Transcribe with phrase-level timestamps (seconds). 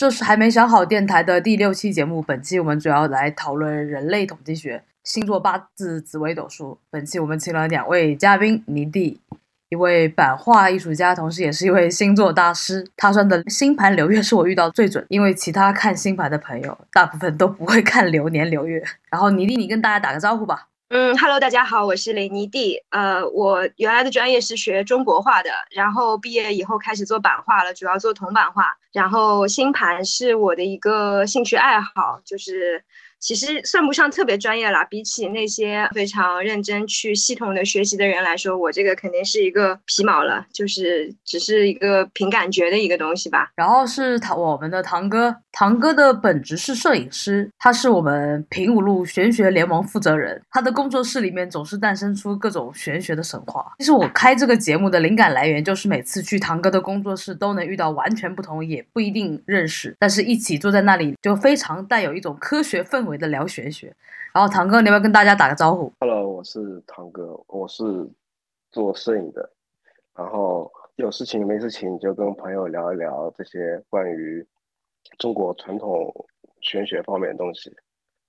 [0.00, 2.22] 这是还没想好电台的第六期节目。
[2.22, 6.78] 本期我们主要来讨论人类统计学、星座、八字、紫微斗数。
[6.88, 9.20] 本期我们请了两位嘉宾：倪弟，
[9.68, 12.88] 一位版画艺术家，同时也是一位星座大师。
[12.96, 18.82] 他算的星盘流月是我遇到最准，因为其他看星盘的朋友大部分都不会看流年流月。
[19.10, 20.68] 然后倪弟，你跟大家打个招呼吧。
[20.92, 22.82] 嗯，Hello，大家好，我是雷尼蒂。
[22.90, 28.76] 呃，我原来的专业是学中国画的，然后毕业以后开始做版画了，主要做铜版画。
[28.92, 32.82] 然后星盘是我的一个兴趣爱好，就是。
[33.20, 43.50] 其实算不上特别专业啦，比起那些非常认真去系统的学习的人来说，我这个肯定是一个皮毛了，就是只是一个凭感觉的一个东西吧。
[43.54, 53.70] 然后是唐我们的堂哥，堂哥的本职是摄影师，他是我们平五路玄学联盟负责人，他的工作室里面总是诞生出各种玄学的神话。
[53.78, 63.09] 其实我开这个节目的灵感来源就是每次去堂哥的工作室都能遇到完全不同，也不一定认识，但是一起坐在那里就非常带有一种科学氛围。
[63.16, 63.94] 的聊玄学，
[64.32, 67.84] 然后堂哥，你要不要跟大家打个招呼？Hello，我是堂哥，我是
[68.70, 69.50] 做摄影的，
[70.14, 74.46] 然后有事情没事情就跟朋友聊一聊这些关于
[75.18, 76.12] 中国传统
[76.60, 77.74] 玄学方面的东西，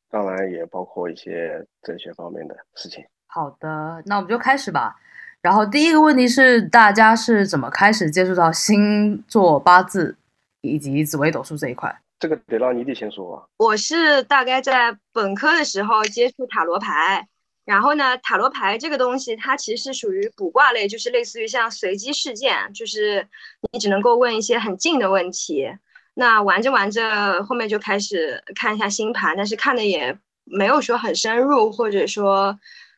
[0.10, 3.06] 当然也包括一些哲学方面的事情。
[3.28, 4.96] 好的，那我们就开始吧。
[5.42, 10.16] 然后第一个问题是，大家是怎么开始接触到星座、八字
[10.62, 12.00] 以及紫微斗数这一块？
[12.22, 13.44] 这个得让你得先说啊。
[13.58, 17.28] 我是大概在本科的时候接触塔罗牌，
[17.66, 23.28] 然后呢，塔罗牌这个东西它其实是属于卜卦类，就是类似于像随机事件，就是
[23.74, 25.68] 你只能够问一些很近的问题。
[26.14, 32.56] 那玩着玩着，后面就开始看一下星盘，但是看的也没有说很深入，或者说，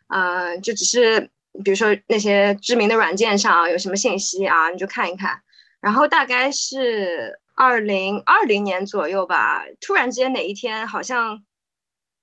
[0.10, 1.22] 呃，就只是
[1.64, 5.42] 比如说那些知名的软件上有什么信息啊，你就看一看。
[5.80, 7.40] 然后大概是。
[7.56, 11.44] 二零二零年左右吧，突然之间哪一天，好像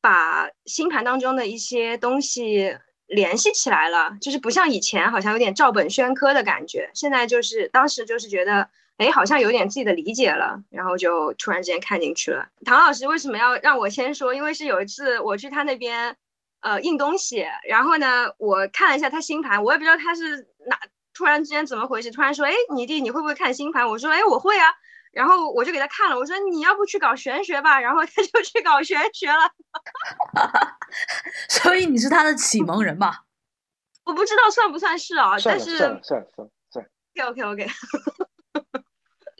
[0.00, 2.76] 把星盘当中的一些东西
[3.06, 6.90] 联系起来了，就是不像以前，好像有点照本宣科的感觉。
[6.94, 12.48] 现在就是当时就是觉得，哎，好像有点自己的理解了，然后就突然之间看进去了。
[12.64, 14.34] 唐老师为什么要让我先说？
[14.34, 16.16] 因为是有一次我去他那边，
[16.60, 20.76] 呃，印东西，然后呢，我看了一下他星盘，我也不知道他是哪，
[21.14, 23.88] 突然之间怎么回事，突然说，哎，你弟你会不会看星盘？
[23.88, 24.74] 我说，哎，我会啊。
[25.12, 29.50] 然后我就给他看了，我说你要不去搞玄学吧，然后他 就去搞玄学了。
[31.48, 33.24] 所以你是他的启蒙人吧？
[34.04, 36.86] 我不知道算不算是啊，但是算算算算。
[37.20, 37.70] OK OK OK，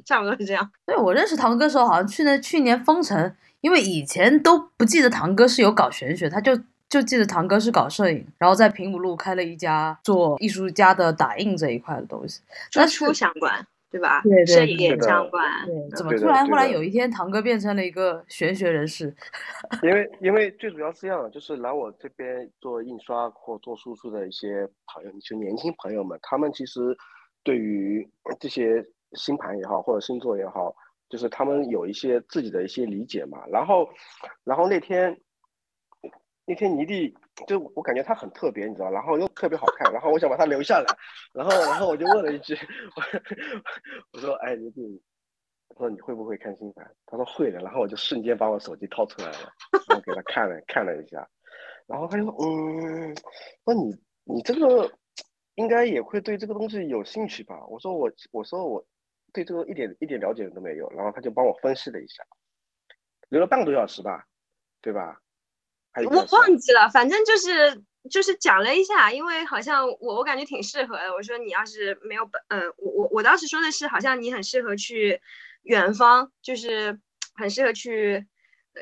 [0.05, 0.71] 差不多是这样。
[0.85, 6.57] 对，我认识堂哥的时候，好像去年去年封城，因为以前都不记得堂哥是有搞玄学，他就
[6.89, 12.41] 就记得堂哥是搞摄影，然后在平武路开了一家做艺术家的打印这一块的东西，
[12.73, 13.67] 跟书相关。
[13.91, 14.23] 对吧？
[14.23, 15.45] 对对对，相关。
[15.97, 19.15] 怎么突然后来有一天，堂哥变成了一个玄学人士？
[19.83, 26.97] 因为因为最主要是这样，就是来我这边做印刷或做输出的一些朋友，就年轻朋友们，他们其实
[27.43, 28.09] 对于
[28.39, 28.85] 这些
[29.15, 30.75] 星盘也好，或者星座也好，
[31.09, 33.45] 就是他们有一些自己的一些理解嘛。
[33.49, 33.89] 然后，
[34.45, 35.19] 然后那天。
[36.51, 37.17] 那天泥地
[37.47, 40.87] 就我感觉他很特别，你知道，然后又特别好看，然后我想把他留下来，
[41.33, 42.59] 然后然后我就问了一句，
[44.13, 45.01] 我说哎泥地，
[45.69, 46.93] 我说你会不会看星盘？
[47.07, 49.53] 他说会的，然后我就瞬间把我手机掏出来了，
[49.89, 51.25] 然后给他看了看了一下，
[51.87, 53.15] 然后他就说嗯，
[53.65, 54.91] 说你你这个
[55.55, 57.65] 应该也会对这个东西有兴趣吧？
[57.69, 58.85] 我说我我说我
[59.33, 62.25] 对这个一点一点了解都没有，然后他就帮我分析了一下，
[63.29, 64.27] 留了半个多小时吧，
[64.81, 65.21] 对吧？
[66.11, 71.13] 我忘记了，反正就是就是讲了一下，因为好像我我感觉挺适合的。
[71.13, 75.21] 我说你要是没有本，呃，我我我当时说的是，好像你很适合去
[75.65, 76.99] 远方，就是
[77.35, 78.27] 很适合去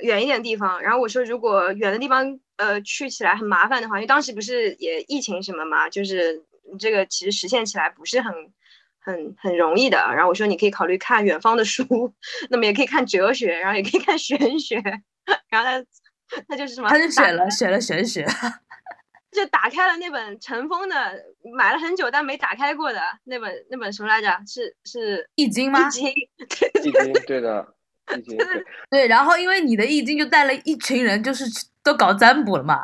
[0.02, 0.80] 远一点地方。
[0.82, 6.44] 然后我说，如果远的地方，呃，去起来很麻烦的话，因为当时不是也疫情什么嘛，就是
[6.78, 8.32] 这个其实实现起来不是很
[9.00, 9.96] 很很容易的。
[10.14, 11.84] 然后我说，你可以考虑看远方的书，
[12.50, 14.76] 那么也可以看哲学，然后也可以看玄学，
[15.48, 15.84] 然后他。
[16.48, 16.88] 他就是什么？
[16.88, 18.26] 他就选了选了玄学，
[19.32, 20.94] 就打开了那本尘封的，
[21.56, 24.28] 买了很久但没打开过的那本那本什么来着？
[24.46, 25.86] 是是《易经》吗？
[25.88, 26.08] 易经，
[26.82, 27.74] 易经，对的，
[28.16, 28.38] 易经。
[28.90, 31.44] 对，然后因为你的易经就带了一群人，就是
[31.82, 32.80] 都搞占卜了嘛。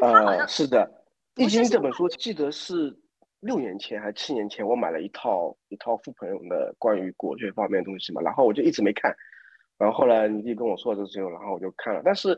[0.00, 0.88] 呃，是的，
[1.42, 2.96] 《易经》这本书记得是
[3.40, 9.14] 六年前还是七年前，我买了一套一套傅朋友的关于国学方面的东西嘛，然后我就一直没看。
[9.78, 12.36] 然后后来你弟跟我说了之后，然后我就看了，但是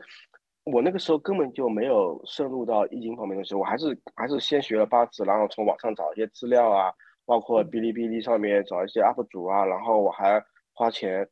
[0.63, 6.93] 我那个时候根本就没有深入到易经方面的东西，我还是还是先学了八字，然后从网上找一些资料啊，
[7.25, 10.41] 包括哔哩哔哩上面找一些 UP 主啊，然后我还
[10.73, 11.27] 花钱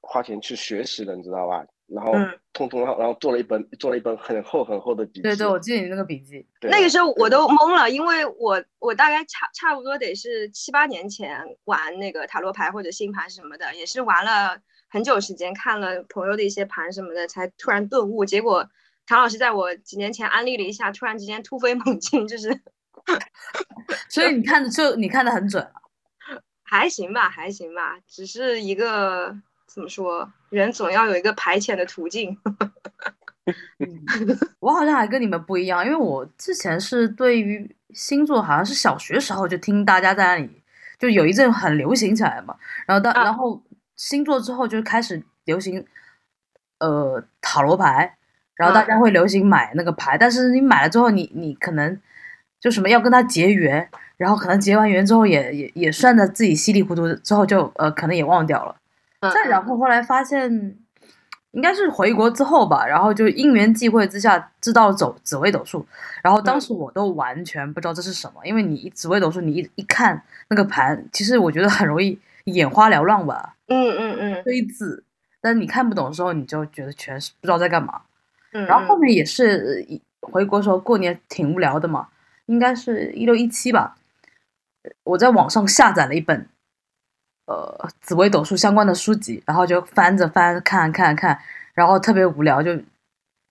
[0.00, 1.66] 花钱去学习的，你知道吧？
[1.88, 5.22] 然后嗯通通，然后做了一本做了一本很厚很厚的笔记。
[5.22, 6.46] 对对，我记得你那个笔记。
[6.60, 18.24] 那个时候我都懵了，因为我我大概差差不多得是七八年前玩那个塔罗牌或者星盘什么的，也是玩了很久时间，看了朋友的一些盘什么的，才突然顿悟。
[18.24, 18.68] 结果
[19.06, 22.60] 唐老师在我几年前安利了一下，突然之间突飞猛进，就是
[24.08, 25.72] 所以你看的就你看的很准了。
[26.62, 29.34] 还行吧，还行吧，只是一个
[29.66, 32.38] 怎么说，人总要有一个排遣的途径。
[34.60, 40.62] 我好像还跟你们不一样，因为我之前是对于星座好像是小学时候就听大家在那里，
[40.98, 42.54] 就有一阵很流行起来嘛，
[42.86, 43.62] 然后到、啊然后
[43.98, 45.84] 星座之后就开始流行，
[46.78, 48.16] 呃塔罗牌，
[48.54, 52.00] 然后大嗯家会流行买那个牌，但是你买了之后你你可能
[52.58, 53.86] 就什么要跟他结缘，
[54.16, 58.74] 然后可能结完缘之后也也也算的自己稀里糊涂，之后就呃可能也忘掉了。
[59.20, 60.76] 嗯再然后后来发现，
[61.50, 65.84] 应该是回国之后吧，然后就因缘际会之下知道走紫微斗数，
[66.22, 74.42] 然后当时我都完全不知道这是什么，因为你紫微斗数你一一看那个盘，其实我觉得很容易眼花缭乱吧，嗯嗯嗯。
[74.44, 75.04] 堆字，
[75.40, 78.02] 但是你看不懂的时候，你就觉得全是不知道在干嘛。
[78.52, 82.08] 嗯，然后后面也是一回国时候过年挺无聊的嘛，
[82.46, 83.96] 应该是一六一七吧，
[85.04, 86.48] 我在网上下载了一本
[87.46, 91.38] 呃紫微斗数相关的书籍，然后就翻着翻看看看，
[91.74, 92.78] 然后特别无聊，就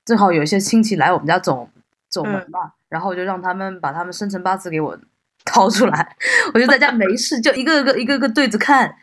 [0.04, 1.70] 正好有一些亲戚来我们家走
[2.10, 4.98] 走门嘛，然后我就让他们把他们生辰八字给我
[5.46, 6.16] 掏出来，
[6.56, 8.96] 我就在家没事就一个个一个个对着看，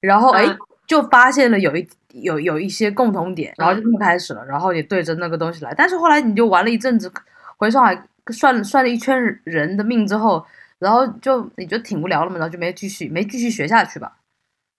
[0.00, 7.12] 然后哎嗯就发现了有一有有一些共同点，然后就这么开始了，然后也对着那个东西来，但是后来你就玩了一阵子，
[7.56, 7.96] 回上海
[8.32, 10.44] 算算了一圈人的命之后，
[10.80, 14.16] 然后就你觉得挺无聊了嘛，然后就没继续没继续学下去吧。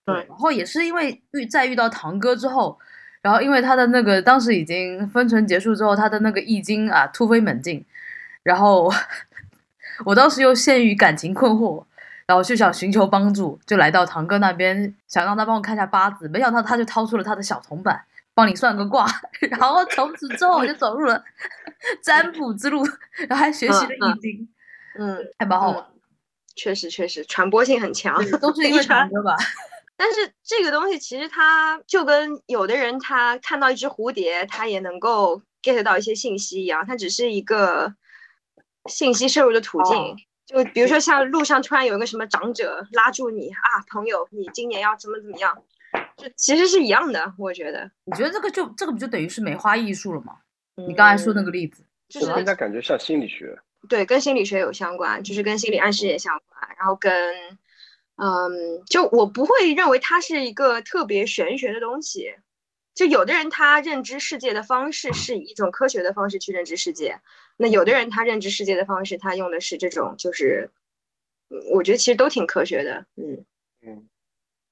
[0.05, 0.15] 对。
[0.27, 2.77] 然后也是因为遇再遇到堂哥之后，
[3.21, 7.85] 然后因为他的那个当时已经分成结束之后，他的那个易经啊突飞猛进，
[8.43, 8.91] 然后
[10.03, 11.85] 我当时又陷于感情困惑，
[12.25, 18.03] 然后就想寻求帮助，就来到堂哥那边，想让他帮我看一下八字，没想到他就掏出了他的小铜板，
[18.33, 19.05] 帮你算个卦，
[19.49, 21.23] 然后从此之后我就走入了
[22.01, 22.83] 占卜之路，
[23.27, 24.47] 然后还学习了易经，
[24.97, 25.85] 嗯，还蛮好玩。
[26.55, 28.15] 确实确实传播性很强。
[28.39, 29.35] 都是因为堂哥吧？
[29.95, 37.93] 但是这个东西其实它就跟有的人他看到一只蝴蝶，他也能够 get 到一些信息一样，它只是一个
[38.89, 40.15] 信息摄入的途径。
[40.53, 45.57] 哦就比如说像路上突然有一个什么长者拉住你啊，朋友，你今年要怎么怎么样，
[46.17, 47.89] 就其实是一样的，我觉得。
[48.05, 50.37] 你觉得这个就这个不就等于是梅花艺术了吗？
[50.87, 53.57] 你刚才说那嗯个例子，就是应该感觉像心理学。
[53.89, 57.11] 对，跟心理学有相关，就是跟心理暗示也相关，然后跟，
[58.15, 62.31] 嗯，就我不会认为它是一个特别玄学的东西。
[62.93, 67.19] 就有的人他认知世界的方式是以一种科学的方式去认知世界，
[67.57, 70.69] 那有的人他认知世界的方式，他用的是这种，就是，
[71.49, 73.45] 嗯我觉得其实都挺科学的，嗯。
[73.83, 74.07] 嗯，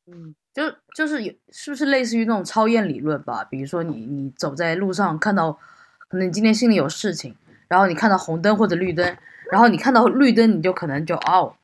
[0.06, 3.44] 嗯，就就是有是不是类似于那种超验理论吧？
[3.44, 5.52] 比如说你你走在路上看到，
[6.08, 7.36] 可能你今天心里有事情，
[7.68, 9.18] 然后你看到红灯或者绿灯，
[9.52, 11.56] 然后你看到绿灯你就可能就哦，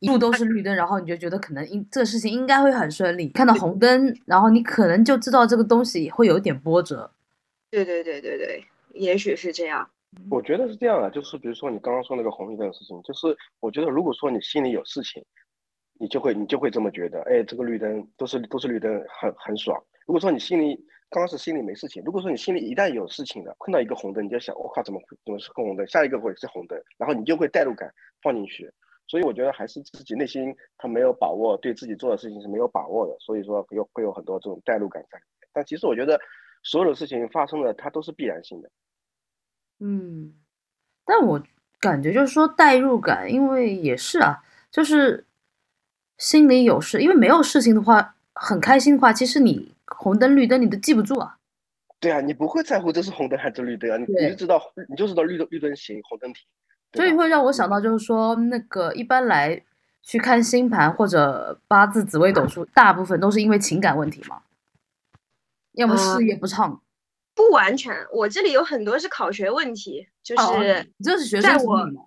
[0.00, 3.28] 一路都是绿灯，然后你就觉得可能应这个事情应该会很顺利。
[3.30, 7.10] 看到红灯，然后你可能就知道这个东西会有点波折。
[7.70, 9.88] 对对对对对，也许是这样，
[10.30, 15.24] 我觉得是这样的，就是比如说你刚刚说那个红绿灯的事情，就是我觉得如果说你心里有事情，
[15.98, 19.82] 你就会你就会这么觉得，哎，这个绿灯都是都是绿灯，很很爽。
[20.06, 20.78] 如果说你心里
[21.10, 25.86] 刚开始心里没事情，如果说你心里一旦有事情了，碰到一个红灯，你就想，我靠，怎么会怎么是红灯？
[25.88, 28.70] 下一个会是红灯，然后你就会代入感放进去。
[29.06, 35.48] 所以我觉得还是自己内心他没有把握，对自己做的事情是没有把握的，所以说会有会有很多这种代入感在里面。
[35.52, 36.20] 但其实我觉得
[36.62, 38.70] 所有的事情发生了，它都是必然性的。
[39.78, 40.34] 嗯，
[41.04, 41.42] 但我
[41.78, 45.26] 感觉就是说代入感，因为也是啊，就是
[46.18, 51.38] 心里有事，因为没有事情的话，很开心的话，其实你红灯绿灯你都记不住啊。
[52.00, 56.46] 对啊，你不会在乎这是红灯还是绿灯啊，你你就知道你就知道绿灯绿灯行，红灯停，
[56.96, 59.62] 所以会让我想到，就是说那个一般来
[60.02, 64.42] 去看星盘或者八字、紫微斗数，大部分都是因为情感问题嘛，
[65.72, 66.80] 要么呃事业不畅，
[67.34, 70.86] 不完全，我这里有很多是考学问题，就哦是。
[70.96, 72.04] 你这是学在我生心理嘛？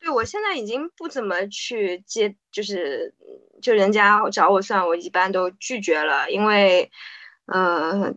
[0.00, 3.14] 对，我现在已经不怎么去接，就是
[3.62, 6.90] 就人家找我算，我一般都拒绝了，因为，
[7.46, 8.14] 呃，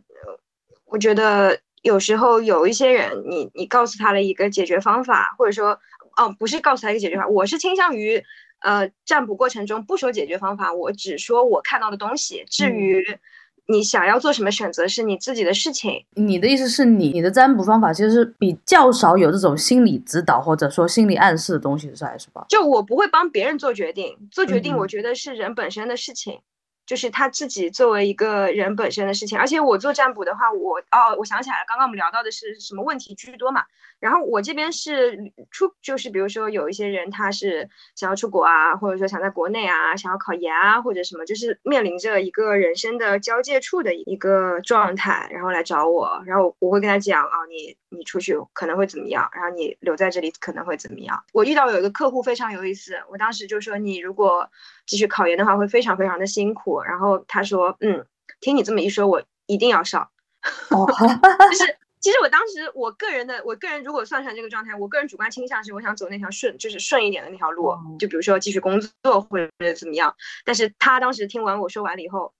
[0.84, 5.80] 我觉得有时候有一些人，你你告诉他了一个解决方法，或者说，
[6.18, 8.22] 哦，不是告诉他一个解决方法，我是倾向于，
[8.60, 12.44] 呃，占卜过程中不说解决方法，我只说我看到的东西。
[12.50, 13.18] 至嗯于
[13.70, 16.06] 你想要做什么选择是你自己的事情。
[16.16, 22.46] 你的意思是你你的占卜方法其实是比较少有这种心理指导或者说心理暗示的东西在，是吧？
[22.50, 26.42] 就我不会帮别人做决定，做决定嗯我觉得是人本身的事情。
[26.88, 33.66] 就是他自己作为一个人本身的事情，而且我做占卜的话，我哦，我想起来了，刚刚我们聊到的是什么问题居多嘛？
[34.00, 51.24] 然后我这边是出，就是比如说有一些人他是想要出国啊，或者说想在国内啊，想要考研啊，或者什么，就是面临着一个人生的交界处的一个状态，然后来找我，然后我会跟他讲啊，你你出去可能会怎么样，然后你留在这里可能会怎么样。
[51.34, 54.48] 我遇到有一个客户非常有意思，我当时就说你如果
[54.86, 58.06] 继续考研的话会非常非常的辛苦，然后他说嗯，
[58.40, 60.10] 听你这么一说，我一定要上。
[60.70, 60.86] 哦，
[61.52, 70.16] 就是其实我当时我个人的，我个人如果算出来这个状态，我个人主观倾向是我想走那条顺，就是顺一点的那条路，哦就比如说继续工作或者怎么样。
[70.46, 72.34] 但是他当时听完我说完了以后，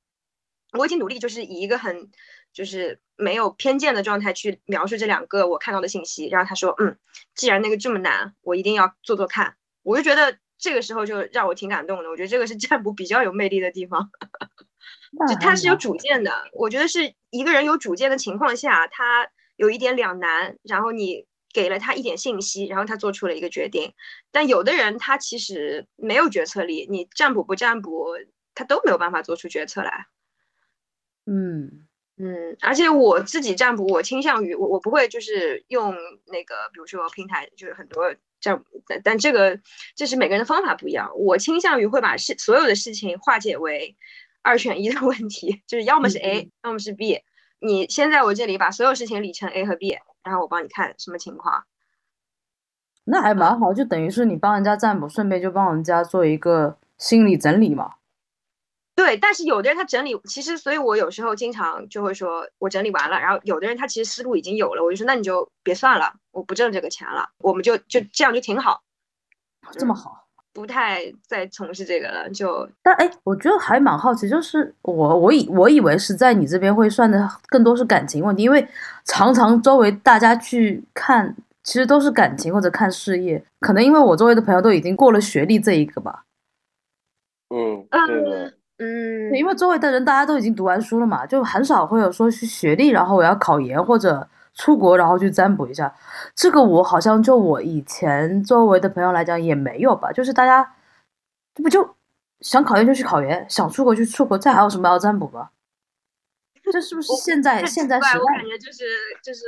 [0.78, 2.10] 我已经努力就是以一个很
[2.54, 6.98] 就是没有偏见的状态去描述这两个我看到的信息，然后他说，嗯，
[7.36, 9.56] 既然那个这么难，我一定要做做看。
[9.84, 14.10] 我就觉得这个时候就让我挺感动的，我觉得这个是占卜比较有魅力的地方。
[15.30, 23.94] 就他是有主见的，我觉得是一个人有主见的情况下，他有一点两难，然后你给了他一点信息，然后他做出了一个决定。
[24.32, 28.18] 但有的人他其实没有决策力，你占卜不占卜，
[28.54, 30.08] 他都没有办法做出决策来。
[31.26, 31.87] 嗯
[32.20, 35.94] 嗯，而且我自己占卜，我倾向于我我不会就是用
[36.26, 39.60] 那个，比如说平台，就是很多占卜，但但这个
[39.96, 41.12] 这是每个人的方法不一样。
[41.16, 43.96] 我倾向于会把事所有的事情化解为
[44.42, 47.22] 二选一的问题，就是要么是 A，、要么是 B。
[47.60, 51.66] 你先在我这里把所有事情理成 A 和 B，然后我帮你看什么情况。
[53.04, 57.94] 那还蛮好，就等于是你帮人家占卜，顺便就帮人家做一个心理整理嘛。
[58.98, 68.82] 对，但是有的人他整理，其实所以，我有时候经常就会说，我整理完了，然后有的人他其实思路已经有了，我就说那你就别算了，我不挣这个钱了，我们就就这样就挺好，
[69.74, 70.24] 这么好。
[70.52, 78.68] 不太再从事这个了，就但哎，我觉得还蛮好奇，就是我我以我以为是在你这边会算的更多是感情问题，因为
[79.06, 86.24] 常常周围大家去看，其实都是感情或者看事业，可能因为我周围的朋友都已经过了学历这一个吧，
[87.50, 95.92] 嗯，对的，嗯对，因为周围的人大家都已经读完书了嘛，就很少会有说去学历，然后我要考研或者出国，然后去占卜一下。
[96.36, 100.76] 这个我好像就我以前周围的朋友来讲也没有吧，就是大家
[101.56, 101.96] 这不就
[102.42, 105.50] 想考研就去考研，想出国就出国，这还有什么要占卜吗？
[106.72, 108.46] 这是不是现在现在时奇怪我感？
[108.46, 108.84] 觉就是
[109.24, 109.42] 就是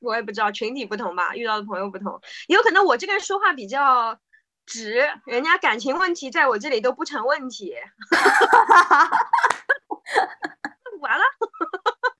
[0.00, 4.18] 我也不知道群体不同吧，遇到的朋友不同，也有可能我这个人说话比较
[4.66, 7.74] 直，人家感情问题在我这里都不成问题，
[11.00, 11.24] 完了。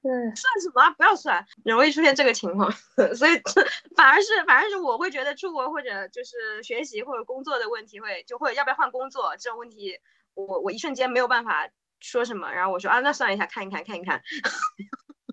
[0.03, 0.91] 对， 算什么啊？
[0.91, 2.71] 不要算，容易出现这个情况，
[3.15, 3.41] 所以
[3.97, 9.97] 反而是反而是我会觉得出国或者就是学习或者工作的问题会就会要不要换工作这种问题，
[10.35, 11.69] 我我一瞬间没有办法
[12.01, 14.21] 说什么，然后我说啊那算一下看一看看一看，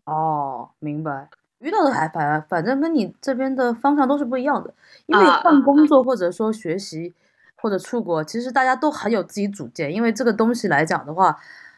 [0.05, 1.29] 哦，明白。
[1.59, 4.73] 遇到的还反反正跟你这边的方向都是不一样的，
[5.05, 7.13] 因为啊换工作或者说学习
[7.57, 9.93] 或者出国，其实大家都很有自己主见。
[9.93, 11.37] 因为这个东西来讲的话，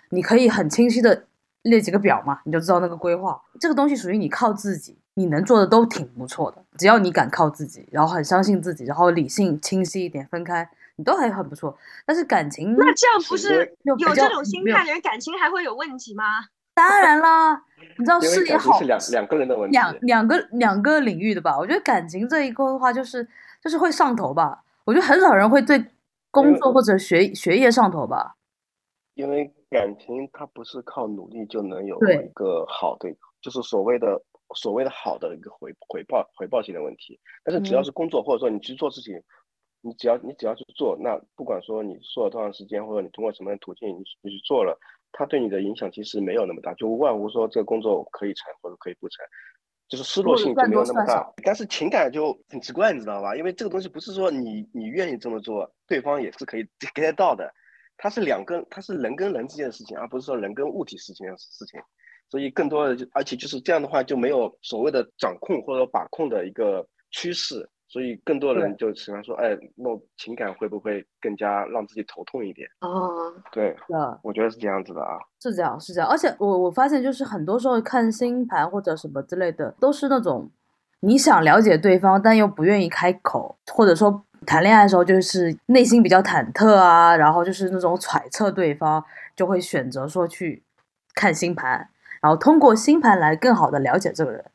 [0.09, 1.23] 你可以很清晰的
[1.63, 3.41] 列几个表嘛，你就知道那个规划。
[3.59, 6.63] 这个东西属于你靠自己，你能做的都挺不错的。
[6.77, 11.75] 只要你敢靠自己，然后很相信自己，然后理性清晰一点分开，你都还很不错。
[12.05, 16.23] 但是感情那这样不是有这种心态的人感情还会有问题吗？
[16.73, 17.63] 当然啦，
[17.97, 19.73] 你知道事业好是两两个人的问题。
[19.73, 21.57] 两两个两个领域的吧。
[21.57, 23.27] 我觉得感情这一个的话，就是
[23.61, 24.63] 就是会上头吧。
[24.85, 25.83] 我觉得很少人会对
[26.31, 28.35] 工作或者学学业上头吧。
[29.15, 34.19] 因为感情它不是靠努力就能有一个好的，就是所谓的
[34.55, 37.19] 所谓的好的一个回回报回报性的问题。
[37.43, 39.21] 但是只要嗯是工作，或者说你去做事情，
[39.81, 44.79] 你只要你只要去做，那不管说你做了多长时间，或者你通过什么样的途径你你去做了，
[45.11, 49.25] 它对你的影响其实没有那么大，就无外乎说这个工作可以成或者可以不成。
[49.87, 53.35] 就是失落性就没有那么大但是情感就很奇怪，你知道吧？
[53.35, 56.63] 因为这个东西不是说你你愿意这么做，对方也是可以
[56.95, 57.53] get 到的。
[57.97, 61.79] 它是两个，它是人跟人之间的事情，而不是说人跟物体事情的事情。
[62.29, 67.69] 所以更多的就，而且就是这样的话，就没有所谓的掌控或者把控的一个趋势。
[67.91, 72.65] 所以更多人就喜欢说，哎，那情感会不会更加让自己头痛一点？
[72.79, 75.19] 哦，对，是啊，我觉得是这样子的啊。
[75.41, 76.09] 是这样，是这样。
[76.09, 80.49] 而且我我发现，就是很多时候看星盘或者什么之类的，都是那种
[81.01, 89.03] 你想了解对方，但又不愿意开口，或者说谈恋爱的时候就是内心比较忐忑啊，然后就是那种揣测对方，
[89.35, 90.63] 就会选择说去
[91.13, 91.89] 看星盘，
[92.21, 94.45] 然后通过星盘来更好的了解这个人。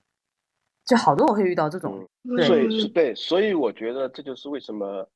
[0.86, 5.06] 就好多我会遇到这种，嗯，所以对，所以我觉得这就是为什么，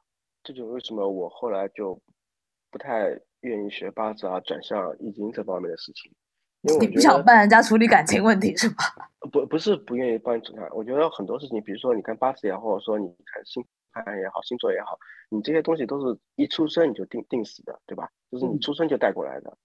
[0.43, 1.99] 这就是为什么我后来就
[2.71, 6.13] 不太愿意学八字啊，转向易经这方面的事情。
[6.63, 8.85] 因为你不想帮人家处理感情问题是吧？
[9.33, 10.61] 不，不是不愿意帮你处理。
[10.73, 14.99] 我觉得很多事情，比如说你看八字也好，或者说你看星盘也好，星座也好，
[15.31, 18.11] 你这些东西都是一出生你就定定死的，对吧？
[18.31, 19.57] 就是你出生就带过来的，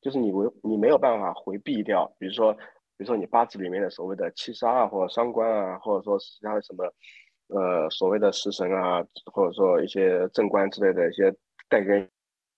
[0.00, 2.10] 就是你没你没有办法回避掉。
[2.18, 2.56] 比如说，
[3.00, 6.84] 比如说你八字里面的所谓的七杀啊，或者伤官啊，或者说其他的什么，
[7.46, 9.02] 呃，所谓的食神啊，
[9.32, 11.34] 或者说一些正官之类的一些
[11.70, 12.06] 带给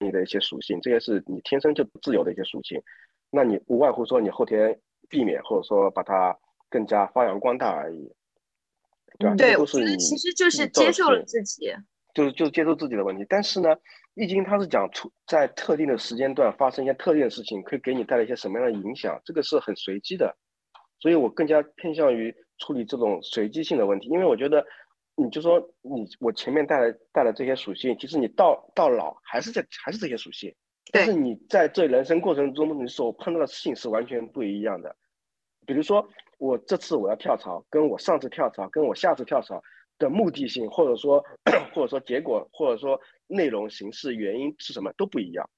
[0.01, 2.83] 你的一些属性，这些是你天生就自有的一些属性。
[3.31, 4.77] 那你无外乎说你后天
[5.09, 6.37] 避免，或者说把它
[6.69, 8.13] 更加发扬光大而已，
[9.21, 9.37] 对吧？
[9.37, 11.73] 对，都是你其实就是接受了自己，
[12.15, 13.25] 就是就是接受自己的问题。
[13.29, 13.69] 但是呢，
[14.15, 20.37] 易经它是讲出在特定的时间段发生一些特定的事情，可以给你带来一些什么样的影响，这个是很随机的。
[20.99, 24.65] 所以我更加偏向于处理这种随机性的问题，因为我觉得，
[25.17, 30.55] 你就说你我前面带来带来这些属性，其实你到到老还是这还是这些属性。
[30.93, 34.95] 但是你在这人生过程中，你所碰到的事情是完全不一样的。
[35.67, 36.07] 比如说，
[36.39, 39.63] 我这次我要跳槽，跟我上次跳槽，跟我下次跳槽
[39.99, 41.25] 的目的性，或者说
[41.75, 45.49] 或者说结果，或者说内容、形式、原因是什么都不一样。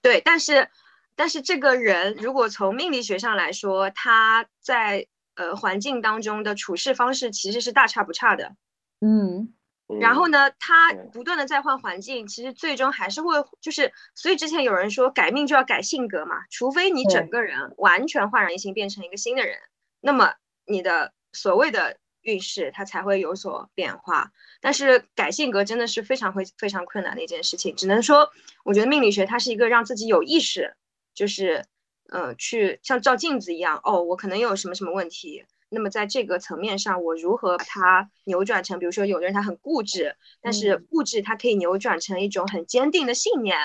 [0.00, 0.68] 对，但是
[1.14, 8.56] 但是这个人如果从命理学上来说，他在呃环境当中的处事方式其实是大差不差的。
[9.00, 9.54] 嗯。
[10.00, 19.58] 然后呢，他不断的在换环境，其实最终还是会就是，所以之前有人说改命就要改性格嘛，除非你整个人完全焕然一新，变成一个新的人，
[20.00, 20.32] 那么
[20.64, 24.32] 你的所谓的运势它才会有所变化。
[24.60, 28.30] 但是改性格真的是非常会非常困难的一件事情，只能说，
[28.64, 30.74] 我觉得命理学它是一个让自己有意识，
[31.14, 31.64] 就是，
[32.08, 35.44] 呃，去像照镜子一样，哦，我可能有什么什么问题。
[35.74, 43.56] 那么在这个层面上，我如何把它扭转成，比如说有的人他很固执，但是固执他可以扭转成一种很坚定的信念，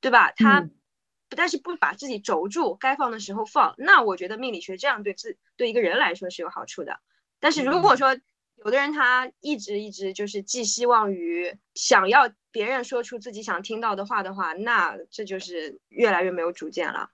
[0.00, 0.30] 对吧？
[0.30, 0.68] 他，
[1.28, 3.74] 但是不把自己轴住，该放的时候放。
[3.78, 7.00] 那我觉得命理学这样对自对一个人来说是有好处的。
[7.40, 8.16] 但是如果说
[8.64, 17.10] 有的人他一直一直就是寄希望于想要别人说出自己想听到的话的话，那这就是越来越没有主见了。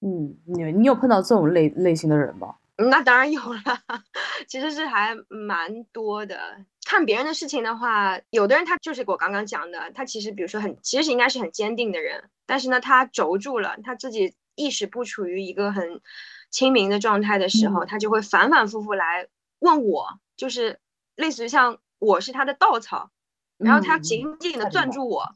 [0.00, 2.56] 嗯，你你有碰到这种类类型的人吗？
[2.76, 3.60] 那当然有了，
[4.48, 6.64] 其实是还蛮多的。
[6.86, 16.00] 看别人的事情的话，有的人他就是我刚刚讲的，他其实比如说很，其实应该是很坚定的人，但是呢，他轴住了，他自己意识不处于一个很
[16.50, 19.28] 清明的状态的时候，他就会反反复复来
[19.60, 20.78] 问我，就是
[21.16, 23.10] 类似于像我是他的稻草，
[23.56, 25.34] 然后他紧紧的攥住我。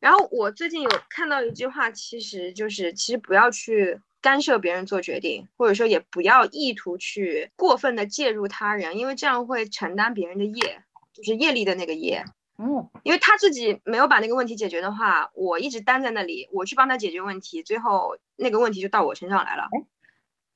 [0.00, 4.00] 然后我最近有看到一句话，其实就是其实不要去。
[4.24, 12.24] 干涉别人做决定，或者说也不要意图去过分的介入他人，因为这样会承担别人的业，就是业力的那个业。
[12.56, 19.68] 嗯，因为他自己没有把那个问题解决的话，我一直担在那里，我去帮他解决问题，最后那个问题就到我身上来了。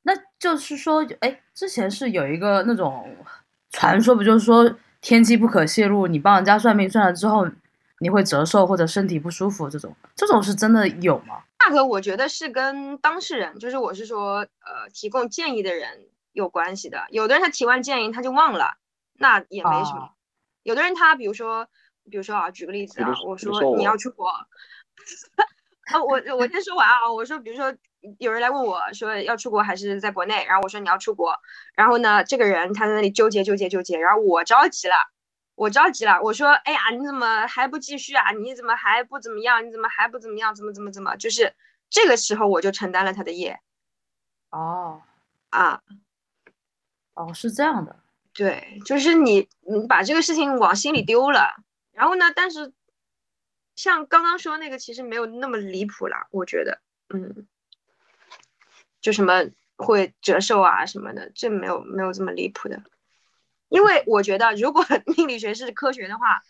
[0.03, 3.17] 那就是说，哎，之前是有一个那种
[3.71, 7.47] 传说，不就是说天机不可泄露，你帮人家算命算了之后，
[8.01, 11.43] 你会折寿或者身体不舒服这种，这种是真的有吗？
[11.67, 17.05] 那个我觉得是跟当事人，就是我是说，呃，提供建议的人有关系的。
[17.11, 18.77] 有的人他提完建议他就忘了，
[19.15, 20.13] 那也没什么。
[20.63, 21.67] 有的人他比如说，
[22.11, 24.29] 比如说啊，举个例子啊，我说你要出国，
[25.91, 27.75] 啊，我我先说完啊，我说比如说
[28.19, 31.37] 有人来问我说要出国还是在国内，然后我说你要出国，
[31.75, 34.95] 然后呢，这个人他在那里纠结纠结纠结，然后我着急了。
[35.55, 38.31] 我着急了，我说：“哎呀，你怎么还不继续啊？
[38.31, 39.67] 你怎么还不怎么样？
[39.67, 40.55] 你怎么还不怎么样？
[40.55, 41.17] 怎么怎么怎么？
[41.17, 41.53] 就是
[41.91, 43.59] 这个时候我就承担了他的业。”
[44.51, 45.03] 哦，
[45.51, 45.83] 啊，
[47.15, 47.97] 哦，是这样的，
[48.33, 51.57] 对，就是你你把这个事情往心里丢了，
[51.91, 52.73] 然后呢，但是
[53.75, 56.81] 像刚刚说那个，其实没有那么离谱了，我觉得，
[57.13, 57.49] 嗯，
[59.09, 59.43] 就什么
[59.79, 62.83] 会折寿啊什么的，这没有没有这么离谱的。
[63.71, 64.85] 因为我觉得，如果
[65.17, 66.43] 命理学是科学的话，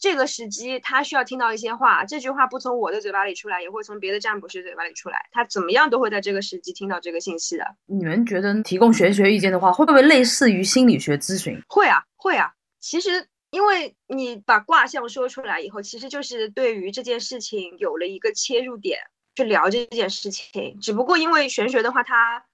[0.00, 7.64] 这个时机他需要听到一些话，这句话不从我的嘴巴里出来，也会从别的占卜师嘴巴里出来，他怎么样都会在这个时机听到这个信息的。
[7.86, 11.62] 你们觉得提供玄学意见的话，会不会类似于心理学咨询？
[11.68, 12.54] 会啊，会啊。
[12.80, 18.98] 其实，因为你把卦象说出来以后，其实就是对于这件事情有了一个切入点
[19.34, 20.78] 去聊这件事情。
[20.80, 22.44] 只不过因为玄学的话，它。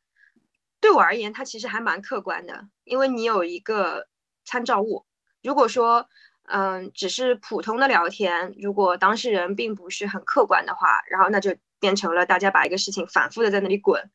[0.79, 4.07] 对我而言，它其实还蛮客观的，因为你有一个
[4.45, 5.07] 参照物。
[5.43, 6.07] 如果说，
[6.45, 14.11] 嗯，只是普通的聊天，如果当事人并不是很客观的话，然后那就变成了大家把一个事情反复的在那里滚，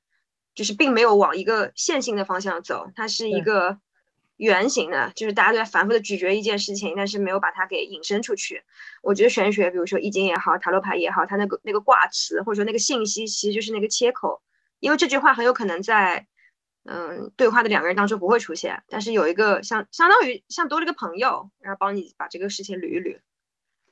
[0.53, 3.79] 就是并没有往一个线性的方向走，它是一个
[4.41, 8.61] 圆形的，就是大家都在反复的咀嚼一件事情，但是没有把它给引申出去。
[9.01, 14.41] 我觉得玄学，比如说易经也好，塔罗牌也好，它那个那个卦词或者说那个信息，其实就是那个切口，
[14.79, 16.27] 因为这句话很有可能在。
[16.83, 23.19] 嗯，对话的两个人当中不会出现，但是有一个像相当于像多了一个朋友，然后帮你把这个事情捋一捋。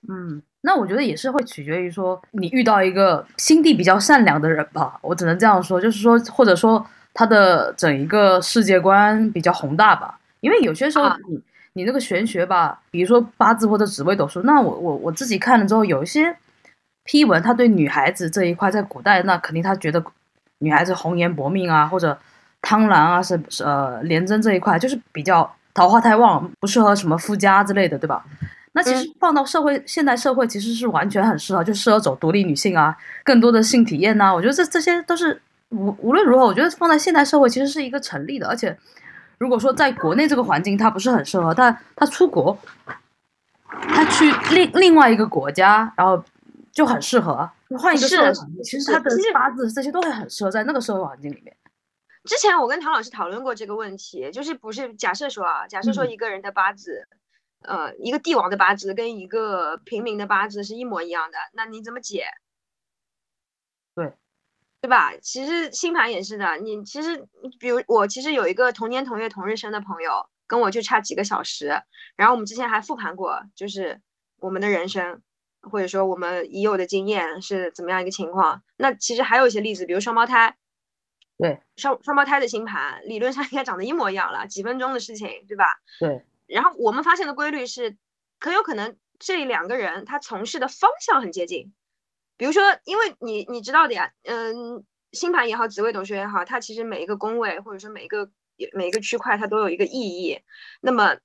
[0.08, 6.84] 嗯，那我觉得也是会取决于说你遇到一个心地比较善良的人吧，我只能这样说，就是说或者说
[7.14, 10.19] 他的整一个世界观比较宏大吧。
[10.42, 11.42] 因为有些时候你
[11.74, 16.36] 你那个玄学吧，比如说八字或者紫微斗数，那我我我自己看了之后，有一些
[17.04, 20.04] 批文，他对女孩子这一块，在古代那肯定他觉得
[20.60, 22.18] 女孩子红颜薄命啊，或者。
[22.62, 28.22] 贪婪啊，是呃，廉贞这一块就是比较桃花太旺，不适合什么夫家之类的，对吧？
[28.74, 34.36] 那其实放到社会现代社会，其实是完全很适合，就适合走独立女性啊，更多的性体验呐。
[34.36, 38.46] 我觉得这这些都是无无论如何，我觉得放在现代社会其实是一个成立的。
[38.50, 38.78] 而且
[39.40, 42.56] 如果说在国内这个环境他不是很适合，但他出国，
[43.68, 46.24] 他去另另外一个国家，然后
[46.72, 47.50] 就很适合
[47.80, 48.64] 换一个社会环境。
[48.64, 51.56] 其实他的八字这些都会很适合在那个社会环境里面。
[52.26, 57.08] 之前我跟唐老师讨论过这个问题，就是不是假设说啊，假设说一个人的八字，
[57.64, 62.26] 呃，一个帝王的八字跟一个平民的八字是一模一样的，那你怎么解？
[64.82, 65.12] 对，吧？
[65.22, 67.28] 其实星盘也是的，你其实，
[67.60, 71.82] 比如我其实有一个同年同月同日生的朋友，跟我就差几个小时，
[72.16, 74.00] 然后我们之前还复盘过，就是
[74.38, 75.22] 我们的人生，
[75.62, 78.64] 或者说我们已有的经验是怎么样一个情况。
[78.78, 80.56] 那其实还有一些例子，比如双胞胎。
[81.38, 85.80] 对双双胞胎的星盘理论上应该长得一模一样了，几分钟的事情，对吧？
[86.00, 86.26] 对。
[86.48, 87.96] 然后我们发现的规律是，
[88.42, 91.74] 很有可能这两个人他从事的方向很接近。
[92.40, 98.32] 比如说，因为你你知道的呀，嗯，星盘也好，紫微斗数也好，它其实每一个宫位或者说每一个
[98.72, 100.40] 每一个区块它都有一个意义。
[100.80, 101.18] 那么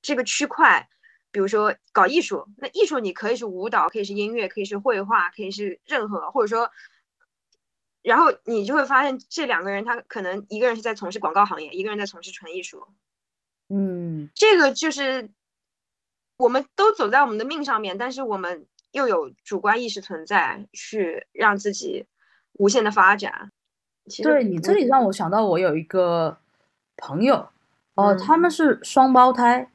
[0.00, 0.88] 这个区块，
[1.32, 6.70] 比如说搞艺术，那艺术你可以是舞蹈，可以是音乐，可以是绘画，可以是任何，或者说。
[8.02, 12.86] 然后你就会发现，这两个人他可能一个人是在从事广告行业，一个人在从事纯艺术。
[13.68, 15.30] 嗯，这个就是
[16.36, 22.06] 我们都走在我们的命上面，但是我们又有主观意识存在，去让自己
[22.52, 23.50] 无限的发展。
[24.22, 26.38] 对你这里让我想到，我有一个
[26.96, 27.48] 朋友，
[27.94, 29.68] 哦，他们是双胞胎，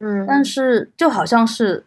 [0.00, 1.84] 嗯，但是就好像是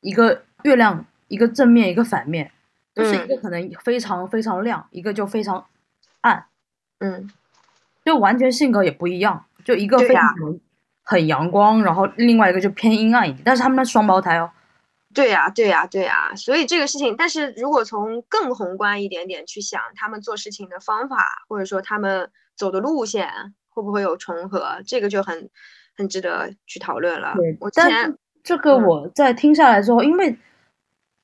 [0.00, 2.50] 一个月亮，一个正面，一个反面。
[2.94, 5.64] 就是一个可能非常非常亮，一个就非常
[6.22, 6.46] 暗，
[6.98, 7.30] 嗯，
[8.04, 10.34] 就完全性格也不一样，就一个非常
[11.04, 14.50] 很阳光，然后另外一个就偏阴暗一点，但是他们双胞胎哦。
[15.14, 23.28] 对呀，对呀，对呀，所以这个事情，但是如果从更宏观一点点去想，他们做事情的方法，或者说他们走的路线
[23.68, 25.50] 会不会有重合，这个就很
[25.96, 27.34] 很值得去讨论了。
[27.36, 30.36] 对，我但是这个我在听下来之后，因为。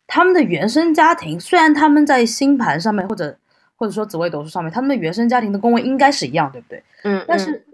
[0.07, 3.35] 他们的原生家庭虽然他们在星盘上面或者
[3.75, 6.85] 或者说紫微斗数上面，他们的原生家庭的宫位应该是一样，对不对？
[7.05, 7.25] 嗯。
[7.27, 7.65] 但是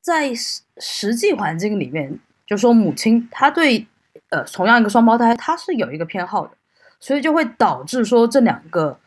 [0.00, 3.84] 在实实际环境里面，就说母亲她对
[4.30, 6.56] 呃同样一个双胞胎，他是有一个偏好的，
[7.00, 8.98] 所以就会导致说这两个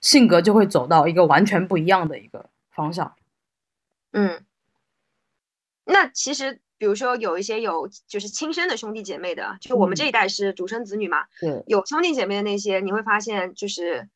[0.00, 3.14] 性格就会走到一个完全不一样的一个方向。
[4.12, 4.44] 嗯。
[5.84, 6.60] 那其实。
[6.80, 14.08] 比如说有一些有就是亲生的兄弟姐妹的，就我们这一代是独生子女嘛，对，有兄弟姐妹的那些，你会发现就是，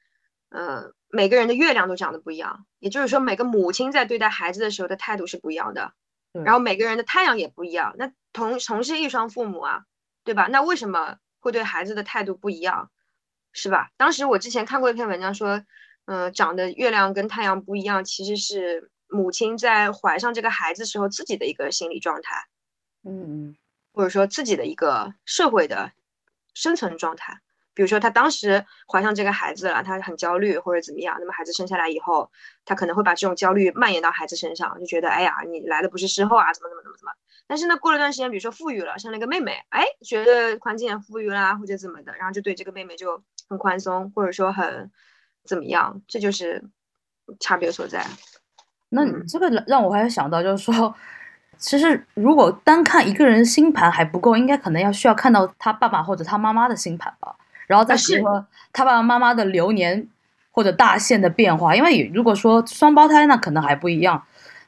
[0.50, 5.92] 呃，每个人的月亮都长得不一样，也就是说每个母亲在对待孩子的时候的态度是不一样的，
[6.32, 7.96] 然后每个人的太阳也不一样。
[7.98, 9.82] 那同同是一双父母啊，
[10.24, 10.46] 对吧？
[10.50, 12.90] 那为什么会对孩子的态度不一样，
[13.52, 13.90] 是吧？
[13.96, 15.64] 当时我之前看过一篇文章说，
[16.06, 22.46] 嗯，长得月亮跟太阳不一样，其实是母亲在怀上这个孩子时候自己的一个心理状态。
[23.04, 23.56] 嗯嗯，
[23.92, 25.92] 或者说自己的一个社会的
[26.54, 27.40] 生存状态，
[27.74, 32.30] 比如说他当时怀上这个孩子了，他很焦虑或者怎么样，那么孩子生下来以后，
[32.64, 37.12] 他可能会把这种焦虑蔓延到孩子身上，就觉得哎呀，你来的不是时候啊，怎么怎么怎么怎么。
[37.46, 44.90] 但是呢，过了段时间，比如说富裕了，生了一个妹妹，哎，觉得环境也富裕啦，或者怎么的，然后就对这个妹妹就很宽松，或者说很
[45.44, 46.62] 怎么样，这就是
[47.40, 48.06] 差别所在。
[48.90, 50.94] 那你这个让我还想到，就是说。
[51.58, 57.36] 其实，如果单看一个人星盘还不够，应该可能要需要看到他爸爸或者他妈妈的星盘吧，
[57.68, 60.08] 然后再比如说他爸爸妈妈的流年
[60.50, 61.76] 或者大限的变化。
[61.76, 64.24] 因为如果说双胞胎，那可能还不一样。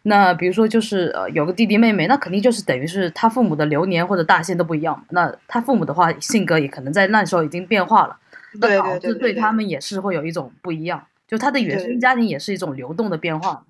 [0.07, 5.03] 那比如说就是呃有个弟弟妹妹，那肯定就是等于是他父母的流年或者大限都不一样。
[5.11, 8.19] 那他父母的话，性格也可能在那时候已经变化了，
[8.61, 11.07] 那导致，对他们也是会有一种不一样。
[11.27, 13.65] 就他的原生家庭也是一种流动的变化。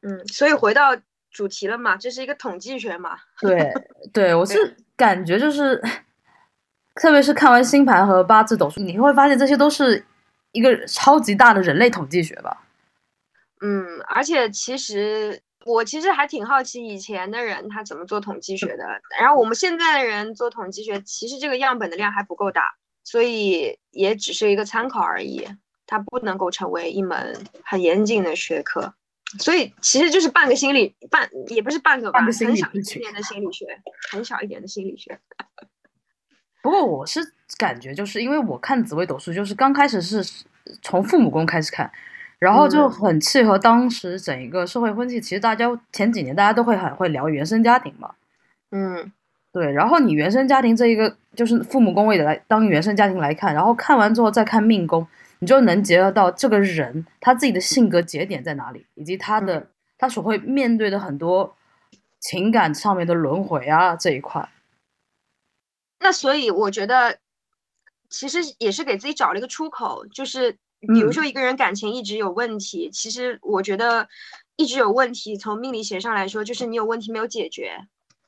[0.00, 0.96] 嗯，所以回到
[1.30, 3.18] 主题了嘛，这是一个统计学嘛。
[3.40, 3.72] 对，
[4.10, 5.82] 对我是感觉就是，
[6.94, 10.02] 特别是看完星盘和八字斗数，你会发现这些都是
[10.52, 12.62] 一个超级大的人类统计学吧。
[13.60, 18.84] 嗯，而且其实我其实还挺好奇以前的人他怎么做统计学的，
[19.18, 25.46] 然后我们现在的人做统计学，其实这个样本的量还不够大，所以也只是一个参考而已，
[25.86, 28.94] 它不能够成为一门很严谨的学科。
[29.38, 33.66] 所以其实就是半个心理，半也不是半个吧，半个心很小一点的心理学，
[34.12, 35.18] 很小一点的心理学。
[36.62, 37.20] 不过我是
[37.58, 40.24] 感觉，就是因为我看紫微斗数，就是刚开始是
[40.82, 41.90] 从父母宫开始看，
[42.38, 45.20] 然后就嗯很契合当时整一个社会风气。
[45.20, 48.14] 其实大家前几年大家都会很会聊原生家庭嘛，
[48.70, 49.12] 嗯
[49.52, 49.72] 对。
[49.72, 55.06] 然后你原生家庭这一个就是父母宫位的来当原生家庭来看，然后看完之后再看命宫，
[55.38, 61.56] 你就能结合到这个人他自己的性格节点在哪里，以及他的、他所会面对的很多
[62.20, 64.48] 情感上面的轮回啊这一块。
[66.00, 67.16] 那所以我觉得，
[68.10, 74.08] 其实也是给自己找了一个出口，就是比如嗯说一个人感情一直有问题，其实我觉得
[74.56, 77.78] 一直有问题，从命理学上来说，就是你有问题没有解决，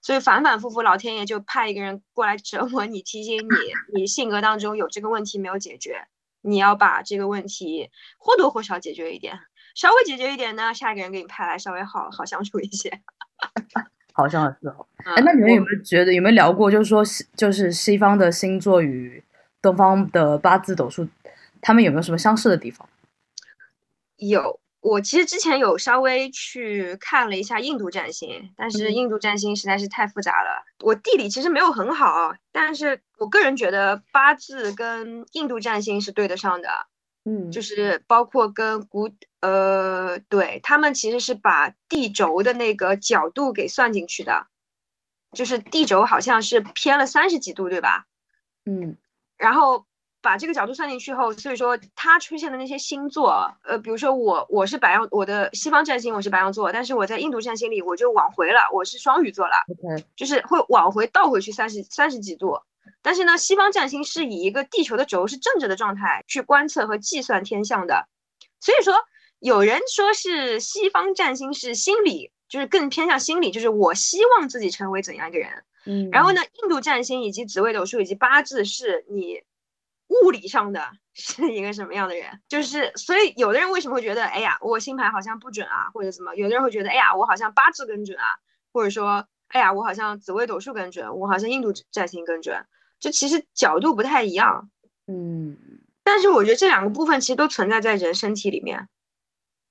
[0.02, 6.06] 所以反反复复，老天爷就派一个人过来折磨你，提醒你，你性格当中有这个问题没有解决，
[6.42, 9.38] 你要把这个问题或多或少解决一点，
[9.74, 13.00] 稍微解决一点呢，下一个人给你派来稍微好好相处一些。
[14.12, 14.86] 好像是哦。
[15.04, 19.22] 嗯哎，那你们有我没有觉得有没有聊过，就是说西就是西方的星座与
[19.60, 21.06] 东方的八字斗数，
[21.66, 22.88] 他们有没有什么相似的地方？
[24.18, 30.64] 有，我其实之前有稍微去看了一下印度占星，但是嗯印度占星实在是太复杂了。
[30.84, 36.86] 我地理其实没有很好，但是我个人觉得八字跟印度占星是对得上的，
[37.24, 44.46] 嗯就是包括跟古呃，对他们其实是把地轴的那个角度给算进去的，
[45.32, 48.06] 就是地轴好像是偏了三十几度，对吧？
[48.66, 48.96] 嗯
[49.36, 49.84] 然后
[50.26, 62.58] 把这个角度算进去后，所以说它出现的那些星座，呃，比如说我我是白羊，我的西方占星我是白羊座，但是我在印度占星里我就往回了，我是双鱼座了，，OK，就是会往回倒回去三十三十几度。
[63.02, 68.08] 但是呢，西方占星是以一个地球的轴是正着的状态去观测和计算天象的，
[68.58, 68.94] 所以说
[69.38, 75.62] 有人说是西方占星是心理，就是更偏向心理，就是我希望自己成为怎样一个人。
[75.84, 79.40] 嗯，然后呢，印度占星以及紫微斗数以及八字是你
[80.22, 86.34] 物理上的是一个什么样的人，就是所以有的人为什么会觉得，哎呀，我星盘好像不准啊，或者怎么？
[86.34, 88.24] 有的人会觉得，哎呀，我好像八字更准啊，
[88.72, 92.66] 或者说，哎呀，我好像紫微斗数更准，我好像印度占星更准，
[93.00, 94.70] 就其实角度不太一样。
[95.06, 95.56] 嗯，
[96.02, 98.88] 但是我觉得这两个部分其实都存在在人身体里面，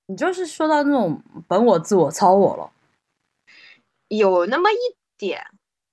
[0.07, 2.71] 你就是说到那种本我、自我、超我了。
[4.07, 4.77] 有那么一
[5.17, 5.45] 点，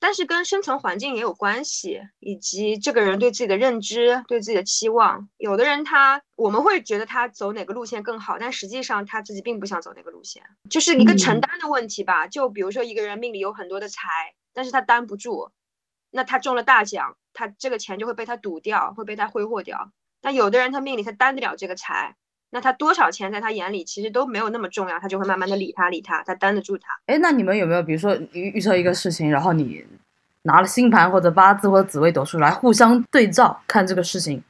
[0.02, 5.28] 但是跟生存环境也有关系，以及这个人对自己的认知、对自己的期望。
[5.36, 12.26] 有的人他我们会觉得他走哪个路线更好，但实际上他自己并不想走那个路线，就是一个承嗯担的问题吧。
[12.26, 14.08] 就比如说一个人命里有很多的财，
[14.52, 15.52] 但是他担不住，
[16.10, 19.92] 那他中了大奖，他这个钱就会被他赌掉，会被他挥霍掉。
[20.20, 22.16] 但有的人他命里他担得了这个财，
[22.54, 27.00] 那他多少钱在他眼里其实都没有那么重要，他就会慢慢的理他理他，他担得住他。
[27.06, 29.82] 哎，那你们有没有比如说预预测一个事情，然后你
[30.42, 34.44] 拿了星盘或者八字或者紫微斗数来互相对照看这个事情，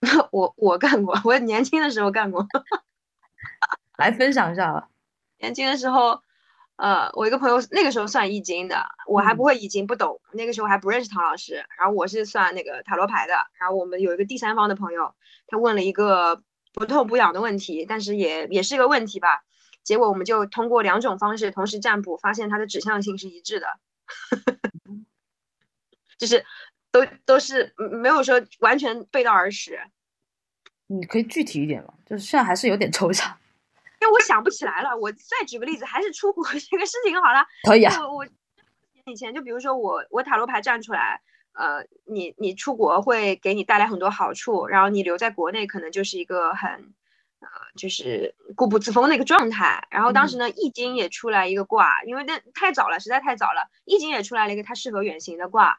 [0.32, 2.44] 我我干过，我年轻的时候干过。
[3.96, 4.88] 来分享一下吧。
[5.38, 6.20] 年轻的时候，
[6.76, 10.20] 呃，我一个朋友那个时候算易经的，我还嗯不会易经，不懂。
[10.32, 13.32] 那个时候还不认识唐老师，然后我是算那个塔罗牌的。
[13.58, 15.14] 然后我们有一个第三方的朋友，
[15.46, 16.42] 他问了一个
[16.76, 19.42] 不痛不痒的问题，但是也也是一个问题吧。
[19.82, 23.66] 结果我们就通过两种方式同时占卜，发现它的指向性是一致的，
[26.18, 26.44] 就是
[26.92, 29.80] 都都是嗯没有说完全背道而驰。
[30.88, 31.94] 你可以具体一点吗？
[32.04, 33.34] 就是现在还是有点抽象。
[34.02, 37.42] 因为我想不起来了，我再举个例子，还是出国 这个事情好了。
[37.64, 38.26] 可以啊，我我
[39.06, 41.22] 以前就比如说我我塔罗牌站出来，
[41.56, 46.70] 呃，你你出国会给你带来很多好处，然后你留在国内可能就是一个很
[47.40, 49.88] 呃就是固步自封的一个状态。
[49.90, 55.78] 然后当时呢，易经也出来一个卦，因为那太早了，实在太早了，易经也出来了一个它适合远行的卦，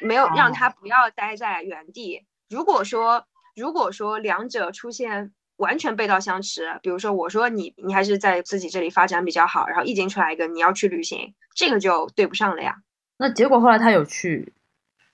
[0.00, 2.24] 没有让它不要待在原地。
[2.48, 3.26] 如果说
[3.56, 12.76] 如果说两者出现完全背道相驰，比如说我说你你还是在自己这里发展比较好，然后易经出来一个你要去旅行，这个就对不上了呀。
[13.16, 14.52] 那结果后来他有去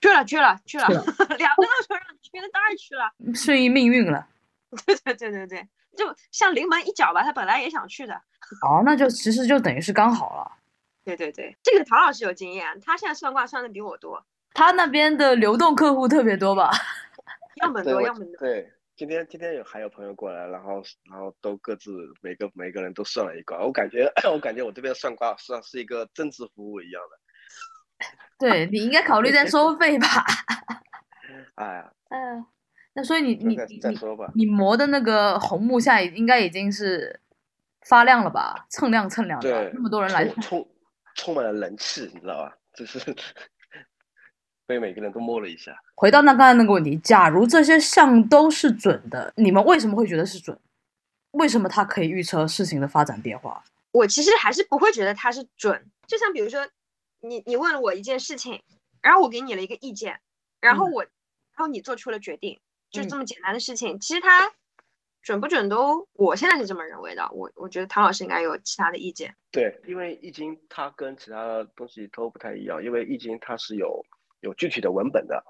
[0.05, 0.87] 去了去了去了，
[1.39, 3.11] 两个都说让你去，那当然去了。
[3.35, 4.29] 顺应命运了。
[4.85, 8.15] 对对对对对，就像临门一脚吧，他本来也想去的。
[8.63, 10.53] 哦，那就其实就等于是刚好了。
[11.05, 14.23] 对对对，这个陶老师有经验，他现在算卦算的比我多。
[14.53, 16.71] 他那边的流动客户特别多吧？
[17.63, 18.37] 样本多，样本多。
[18.41, 21.91] 对，今天今天有还有朋友过来，然后然后都各自
[22.21, 27.19] 每个每个人都算了一卦，我感觉 我感觉我这边算卦算是一个增值服务一样的。
[28.39, 30.07] 对你应该考虑再收费吧？
[31.57, 32.45] 哎呀，嗯，
[32.95, 34.31] 那所以你你再你你再说吧。
[34.35, 37.21] 你磨的那个红木下应该已经是
[37.87, 38.67] 发亮了吧？
[38.69, 40.69] 蹭亮蹭亮的，对，那么多人来充充
[41.15, 42.57] 充满了人气，你知道吧？
[42.75, 42.99] 就是
[44.67, 45.73] 被每个人都摸了一下。
[45.95, 50.59] 回到那刚才那个问题，假如这些项都是准的，你们为什么会觉得是准？
[51.33, 53.63] 为什么它可以预测事情的发展变化？
[53.93, 55.85] 我其实还是不会觉得它是准。
[56.07, 56.67] 就像比如说，
[57.25, 58.63] 你你问了我一件事情，
[59.01, 60.21] 然后我给你了一个意见，
[60.61, 61.11] 然后嗯我，然
[61.57, 62.61] 后你做出了决定，
[62.91, 63.99] 就这么简单的事情。
[63.99, 64.53] 其实它
[65.23, 67.27] 准不准都，我现在是这么认为的。
[67.33, 69.35] 我我觉得唐老师应该有其他的意见。
[69.51, 74.05] 对，因为易经它跟其他的东西都不太一样，因为易经它是有
[74.41, 75.43] 有具体的文本的，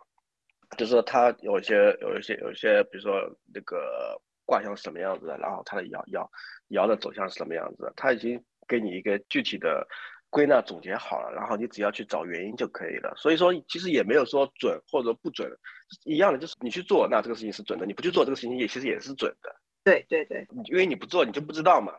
[0.78, 3.14] 就是说它有一些有一些有一些，比如说
[3.52, 6.28] 那个卦象是什么样子的，然后它的爻爻
[6.68, 9.84] 爻的走向是什么样子的，它已经给你一个具体的
[10.34, 13.14] 归纳总结好了，然后你只要去找原因就可以了。
[13.16, 15.48] 所以说其实也没有说准或者不准，
[16.04, 19.54] 一样的，就是你去做，那这个事情是准的；你不去做，这个事情也其实也是准的。
[19.84, 21.92] 对对对，因为你不做，你就不知道嘛，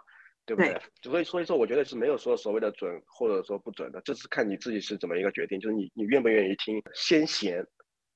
[0.45, 0.81] 对不对对？
[1.09, 7.65] 所以所以说，我觉得是没有说所谓的准或者说不准的，这是看你自己是怎么一个决定，就是你你愿不愿意听先贤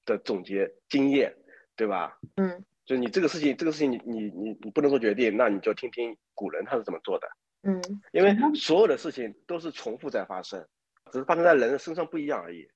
[0.06, 1.34] 的总结经验，
[1.78, 2.20] 对吧？
[2.36, 7.30] 嗯就是你这个事情，这个事情你你你你不能做决定，那你就听听古人他是怎么做的，
[7.64, 10.66] 嗯，因为所有的事情都是重复在发生，
[11.12, 12.68] 只是发生在人的身上不一样而已。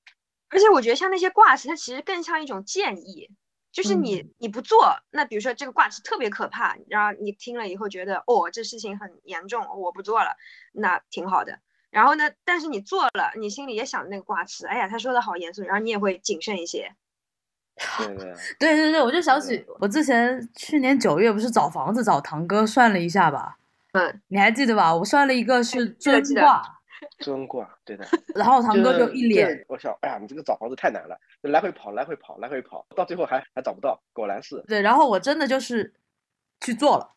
[0.50, 3.30] 而且我觉得像那些卦辞，它其实更像一种建议，
[3.72, 10.36] 就是你、嗯你不做，那比如说这个卦辞特别可怕，然后你听了以后觉得哦这事情很严重，我不做了，
[10.72, 11.58] 那挺好的。
[11.90, 16.94] 然后呢，但是你做了，你心里也想着那个卦辞，哎呀他说的好严肃，然后你也会谨慎一些。
[17.98, 23.58] 对对对对对对，我就想起我之前去年九月不是找房子找堂哥算了一下吧？
[23.94, 24.94] 嗯，你还记得吧？
[24.94, 26.62] 我算了一个是尊卦，
[27.20, 28.04] 尊卦，对的。
[28.34, 34.62] 然后堂哥就就是一脸我想，哎呀，你这个找房子太难了，就来回跑，来回跑，来回跑，到最后还还找不到，果然是。
[34.66, 35.94] 对，然后我真的就是
[36.60, 37.08] 去做了，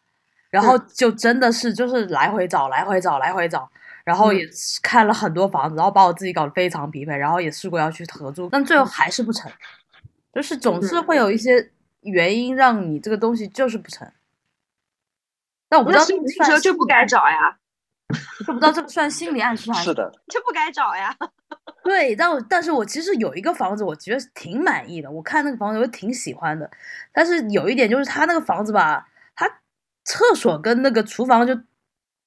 [0.51, 3.67] 然后就真的是就是来回找，来回找，来回找，
[4.03, 9.51] 然后也是看了很多房子，然后把我自己搞得非常疲惫，然后也试过要去合租，但最后还是不成，
[10.31, 14.07] 就是总是会有一些原因让你这个东西就是不成。
[15.69, 17.57] 但我不知道这个那所以这个时候算就不该找呀，
[18.39, 21.15] 就不知道这个算心理暗示还是的，就不该找呀。
[21.83, 25.09] 对，但我但是我其实有一个房子，我觉得挺满意的。
[25.09, 26.69] 我看那个房子，我挺喜欢的。
[27.13, 29.47] 但是有一点就是，他那个房子吧，他
[30.03, 31.55] 厕所跟那个厨房就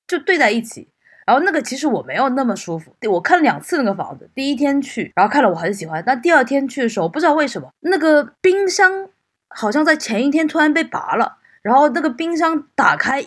[0.07, 0.89] 就对在一起。
[1.27, 2.97] 然后那个其实我没有那么舒服。
[3.09, 9.11] 我看了两次那个房子，第一天去，然后看了我很喜欢，但第二天去的时候，不知道为什么那个冰箱
[9.49, 13.25] 好像在前一天突然被拔了，然后那个冰箱打开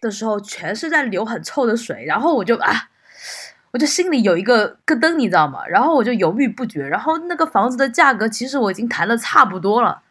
[0.00, 2.90] 的时候全是在流很臭的水，然后我就啊。
[3.70, 5.64] 我就心里有一个咯噔，你知道吗？
[5.66, 6.88] 然后我就犹豫不决。
[6.88, 10.02] 然后那个房子的价格，其实我已经谈的差不多了，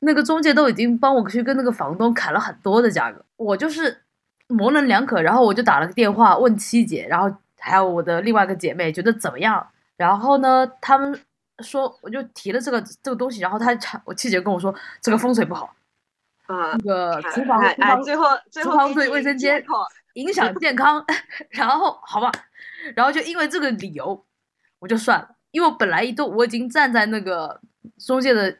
[0.00, 3.24] 那个中介都已经帮我去跟那个房东砍了很多的价格。
[3.36, 4.02] 我就是
[4.48, 9.64] 模棱两可，然后我就打了个电话问七姐，然后还有我的另外一个姐妹，觉得怎么样？
[9.96, 11.16] 然后呢，他们
[11.60, 13.70] 说我就提了这个这个东西，然后他
[14.04, 15.72] 我七姐跟我说这个风水不好，
[16.48, 19.64] 嗯，那个厨房厨哎哎，房最后最厨房对后卫生间
[20.14, 21.04] 影响健康，
[21.50, 22.30] 然后好吧，
[22.94, 24.24] 然后就因为这个理由，
[24.78, 27.60] 我就算了，因为我本来一度我已经站在那个
[27.98, 28.56] 中介的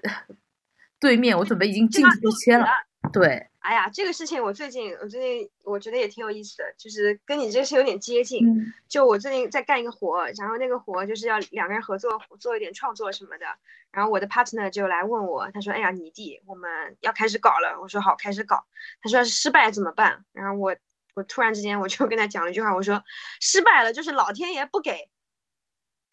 [1.01, 2.67] 对面，我准备已经进去就签了，
[3.13, 8.47] 对，哎呀，这个事情我最近我最近我觉得也挺有意思的，就是跟你这是有点接近。
[8.49, 13.47] 嗯就我最近在干一个活，然后那个活就是要两个人合作做一点创作什么的。
[13.91, 18.65] 然后我的 partner 就来问我，他说：“哎呀，你弟，我们要开始搞了。”我说：“好，开始搞。”
[19.03, 20.77] 他说：“失败怎么办？”然后我
[21.15, 23.03] 我突然之间我就 跟他讲了一句话，我说
[23.41, 25.09] ：“失败了就是老天爷不给。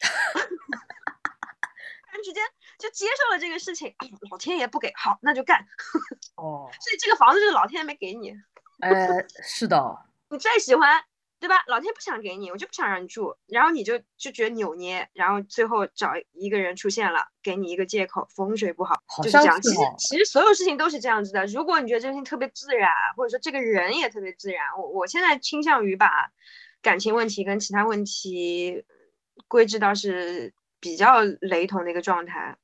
[0.00, 0.08] 突
[2.12, 2.42] 然之间
[2.84, 5.64] 就接受了这个事情，啊老天爷不给，好，那就干。
[6.36, 8.34] 哦，所以这个房子就是老天爷没给你，
[8.80, 8.92] 呃，
[9.42, 11.02] 是的，你再喜欢，
[11.40, 11.64] 对吧？
[11.66, 19.60] 老天不想给你，我就不想让你住，然后你就就觉得扭捏，然后最后找一个人出现了，给你一个借口，风水不好，好就是这样。
[19.62, 21.46] 其实其实所有事情都是这样子的。
[21.46, 26.30] 如果你觉得这个事情特别自然，或者说这个人也特别自然，我我现在倾向于把
[26.82, 28.84] 感情问题跟其他问题
[29.48, 32.63] 归置到是比较雷同的一个状态，嗯，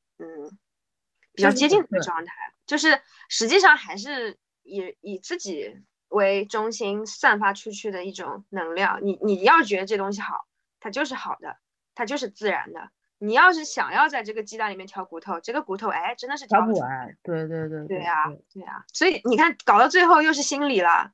[1.34, 2.32] 比较接近的状态，
[2.66, 5.76] 就是实际上还是以以自己
[6.08, 8.98] 为中心散发出去的一种能量。
[9.02, 10.46] 你你要觉得这东西好，
[10.80, 11.56] 它就是好的，
[11.94, 12.90] 它就是自然的。
[13.22, 16.88] 你要是想要在这个鸡蛋里面挑骨头，这个骨头哎，真的是挑不挑出来。
[16.88, 17.16] 完。
[17.22, 18.14] 对对对对呀、
[18.52, 21.12] 对呀、所以你看，搞到最后又是心理了。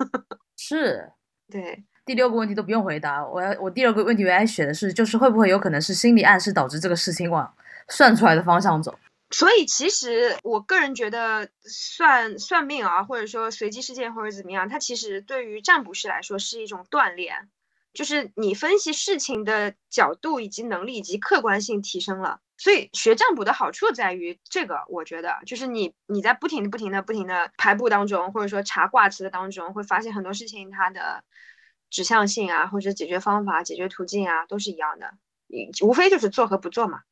[0.58, 1.10] 是。
[1.48, 7.54] 对，第六个问题都不用回答，我要我第二个问题原来选的是，就是会不会有可能是心理暗示导致这个事情往
[7.88, 8.98] 算出来的方向走？
[9.30, 17.50] 所以其实我个人觉得算算命啊，或者说随机事件或者怎么样，它其实对于占卜师来说是一种锻炼，
[17.92, 22.40] 就是你分析事情的角度以及能力以及客观性提升了。
[22.58, 31.22] 所以学占卜的好处在于这个，我觉得就是你你在不停的、不停的、不停的排布当中，或者说查卦辞的当中，会发现很多事情它的
[31.90, 35.12] 指向性啊，或者解决方法、解决途径啊，都是一样的，
[35.84, 37.02] 无非就是做和不做嘛。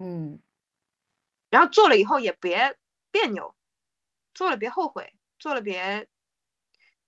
[0.00, 0.40] 嗯，
[1.50, 2.76] 然后做了以后也别
[3.10, 3.54] 别扭，
[4.32, 6.06] 做了别后悔，做了别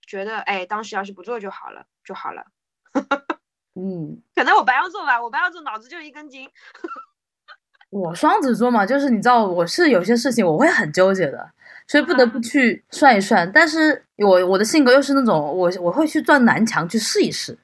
[0.06, 2.44] 觉得哎，当时要是不做就好了就好了。
[3.74, 6.50] 嗯，可能我白羊座吧，我白羊座脑子就一根筋。
[7.88, 11.52] 我双子座嘛，就是你知道，我是有些事情我会很纠结的，
[11.86, 13.50] 所以不得不去算一算。
[13.52, 17.58] 但是我我的性格又是那种，我我会去撞南墙去试一试，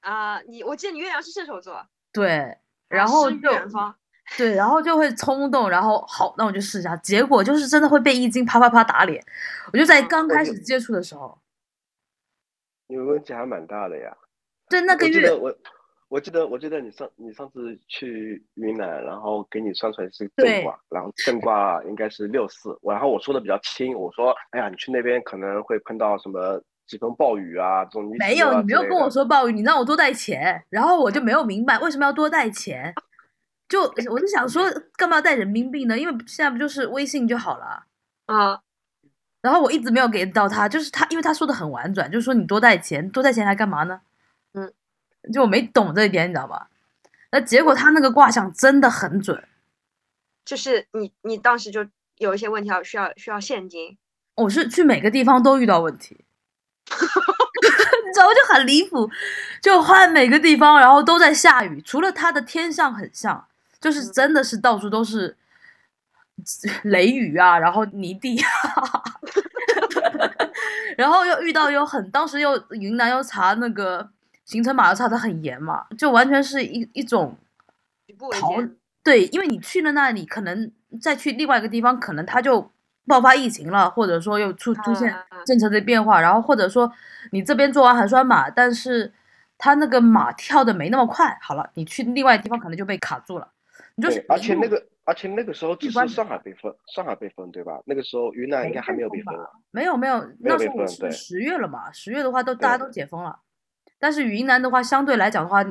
[0.00, 3.28] 啊、你我记得你月亮是射手座，对，然后。
[4.36, 9.22] 对，然后就会冲动，然后好，那我就试一下，结果就是真的会被易经啪啪啪打脸。
[9.72, 11.38] 我就在嗯刚开始接触的时候，
[12.86, 14.16] 你们问题还蛮大的呀。
[14.68, 15.54] 对那个月我记得，我
[16.08, 32.94] 我记得我记得你上你上次去云南，然后给你算出来是对正卦，然后正卦应该是六四，然后我说的比较轻，我说哎呀，你去那边可能会碰到什么几风暴雨啊，这种没有，你没有跟我说暴雨，你让我多带钱，然后我就没有明白为什么要多带钱，
[33.72, 35.98] 就我就想说干嘛要带人民币呢？
[35.98, 37.86] 因为现在不就是微信就好了。
[38.26, 38.60] 啊、
[39.40, 44.02] 然后我一直没有给到他，就是他，因为他说的很婉转，就是说你多带钱，多带钱来干嘛呢？
[44.52, 44.70] 嗯，
[45.32, 46.68] 就我没懂这一点，你知道吧？
[47.30, 49.42] 那结果他那个卦象真的很准，
[50.44, 51.86] 就是你你当时就
[52.18, 53.96] 有一些问题要需要需要现金。
[54.34, 56.14] 我是去每个地方都遇到问题，
[56.92, 59.10] 你知道就很离谱，
[59.62, 63.48] 就换每个地方，然后都在下雨，除了他的天象很像，
[63.82, 65.36] 就是真的是到处都是
[66.84, 68.48] 雷雨啊，然后泥地啊，
[70.96, 74.08] 然后又遇到有很，当时又云南又查那个
[74.44, 77.36] 行程码又查的很严嘛，就完全是一一种
[78.40, 78.54] 逃。
[79.04, 80.70] 对，因为你去了那里，可能
[81.00, 82.70] 再去另外一个地方，可能它就
[83.04, 85.12] 爆发疫情了，或者说又出出现
[85.44, 86.92] 政策的变化，然后或者说
[87.32, 89.12] 你这边做完核酸码，但是
[89.58, 93.48] 它那个码跳的没那么快，好了，你去另外地方可能就被卡住了，
[93.96, 97.80] 你就是对，而且那个而且那个时候只是上海被封，上海被封对吧？
[97.84, 99.46] 那个时候云南应该还没有被封啊。
[99.70, 103.38] 没有没有，那时候是十月了嘛，十月的话都大家都解封了，
[103.98, 105.64] 但是云南的话相对来讲的话，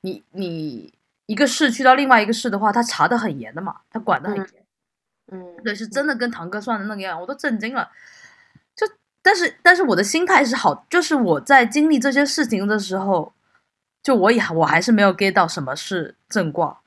[0.00, 0.92] 你你
[1.26, 4.66] 一个市去到另外一个市的话，他查的很严的嘛，他管的很嗯严。
[5.32, 7.90] 嗯，对，是真的跟堂哥算的那个样，我都震惊了。
[8.76, 8.86] 就
[9.20, 13.32] 但是但是我的心态是好，就是我在经历这些事情的时候，
[14.04, 16.78] 就我也我还是没有 get 到什么是正卦，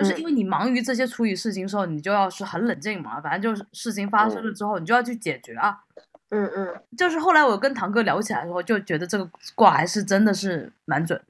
[0.00, 5.84] 就是因为你忙于这些处理事情的时候，你就要是很冷静嘛，反正就是事情发生了之后，你就要去解决啊。
[6.30, 11.20] 嗯嗯就是后来我跟堂哥聊起来的时候，就觉得这个卦还是真的是蛮准，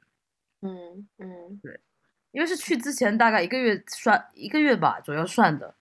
[0.62, 1.80] 嗯嗯对
[2.32, 5.74] 因为是去之前大概一个月算一个月吧左右算的。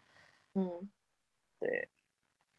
[0.55, 0.89] 嗯，
[1.59, 1.87] 对。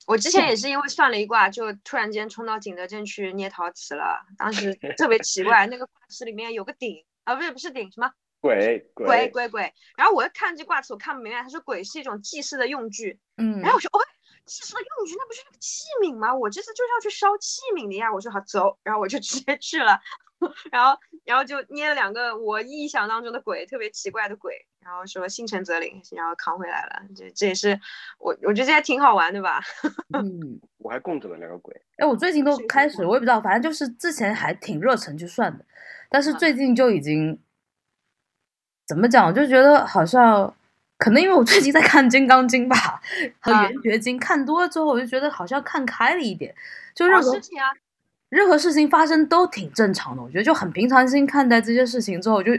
[0.06, 4.26] 我之前也 是因为算了一卦，就突然间冲到景德镇去捏陶瓷了。
[4.36, 9.72] 当时特别奇怪，那个卦室里面有个鼎啊，不是不是鼎，什么鬼鬼鬼，鬼鬼。
[9.96, 13.18] 然后我一看这卦词，我看不明白，他说鬼是一种祭祀的用具。
[13.36, 14.00] 嗯，然后我说，哦，
[14.46, 16.34] 祭祀的用具，那不是那个器皿吗？
[16.34, 18.12] 我这次就是要去烧器皿的呀。
[18.12, 20.00] 我说好走，然后我就直接去了，
[20.72, 27.02] 然后然后就捏了两个我臆想当中的鬼，特别奇怪的鬼，然后说心诚则灵，然后扛回来了。
[27.14, 27.78] 这这也是
[28.18, 29.60] 我我觉得这还挺好玩的吧。
[30.16, 30.60] 嗯。
[30.82, 31.78] 我还供着了两个鬼。
[31.98, 35.64] 哎，我最近都开始，我也不知道，反正就是之前还挺热忱去算的，
[36.08, 37.38] 但是嗯最近就已经
[38.90, 40.52] 怎么讲，我就觉得好像
[40.98, 43.00] 可能因为我最近在看《金刚经》吧
[43.38, 46.52] 和《啊圆觉经》，看多了之后，我就觉得好像看开了一点，
[46.92, 47.70] 就任何事情啊，
[48.30, 52.50] 任何事情发生都挺正常的，我觉得就很平常心看待这些事情之后，我就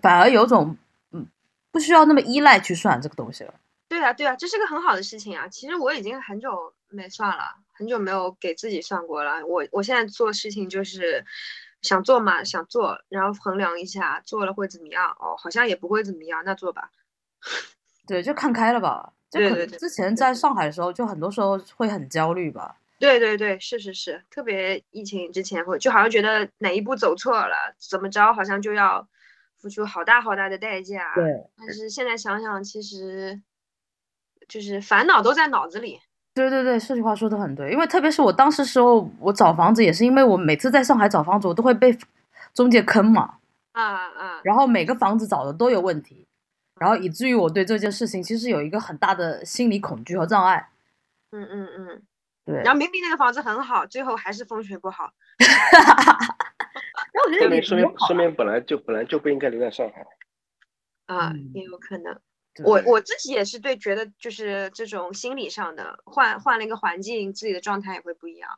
[0.00, 0.76] 反而有种
[1.10, 1.26] 嗯
[1.72, 3.52] 不需要那么依赖去算这个东西了。
[3.88, 5.48] 对啊对啊，这是个很好的事情啊。
[5.48, 9.44] 其实我已经很久没算了，很久没有给自己算过了。
[9.44, 11.24] 我我现在做事情就是
[11.86, 15.16] 想做嘛，想做，然后衡量一下做了会怎么样。
[15.20, 16.90] 哦，好像也不会怎么样，那做吧。
[18.06, 19.12] 对，就看开了吧。
[19.30, 22.76] 就可能对对对之前在上海的时候，就很多时候会很焦虑吧。
[22.98, 29.06] 对对对，是是是，特别疫情之前会就好像觉得哪一步走错了，怎么着好像就要
[29.58, 31.12] 付出好大好大的代价。
[31.14, 31.24] 对，
[31.58, 33.42] 但是现在想想，其实
[34.48, 36.00] 就是烦恼都在脑子里。
[36.36, 41.96] 对对对，这句话说的很对，因为特别是我当时时候，我找房子也是因为我每次在上海找房子，我都会被
[42.52, 43.38] 中介坑嘛，
[43.72, 46.26] 啊啊，然后每个房子找的都有问题，
[46.78, 50.68] 然后以至于我对这件事情其实有一个很大的心理恐惧和障碍。
[51.30, 52.02] 嗯嗯嗯，
[52.44, 55.10] 对，然后明明那个房子很好，最后还是风水不好。
[55.40, 60.06] 然后我觉得也说明说明本来就本来就不应该留在上海。
[61.06, 62.20] 啊，嗯也有可能。
[62.56, 68.50] 对我我自己也是对，觉得就是这种心理上的换换了一个环境，自己的状态也会不一样。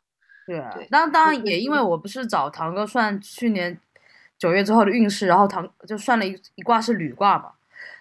[0.46, 3.78] 对啊对，当当然也因为我不是找堂哥算去年
[4.38, 7.52] 九月之后的运势，然后堂就算了一一卦是履卦嘛，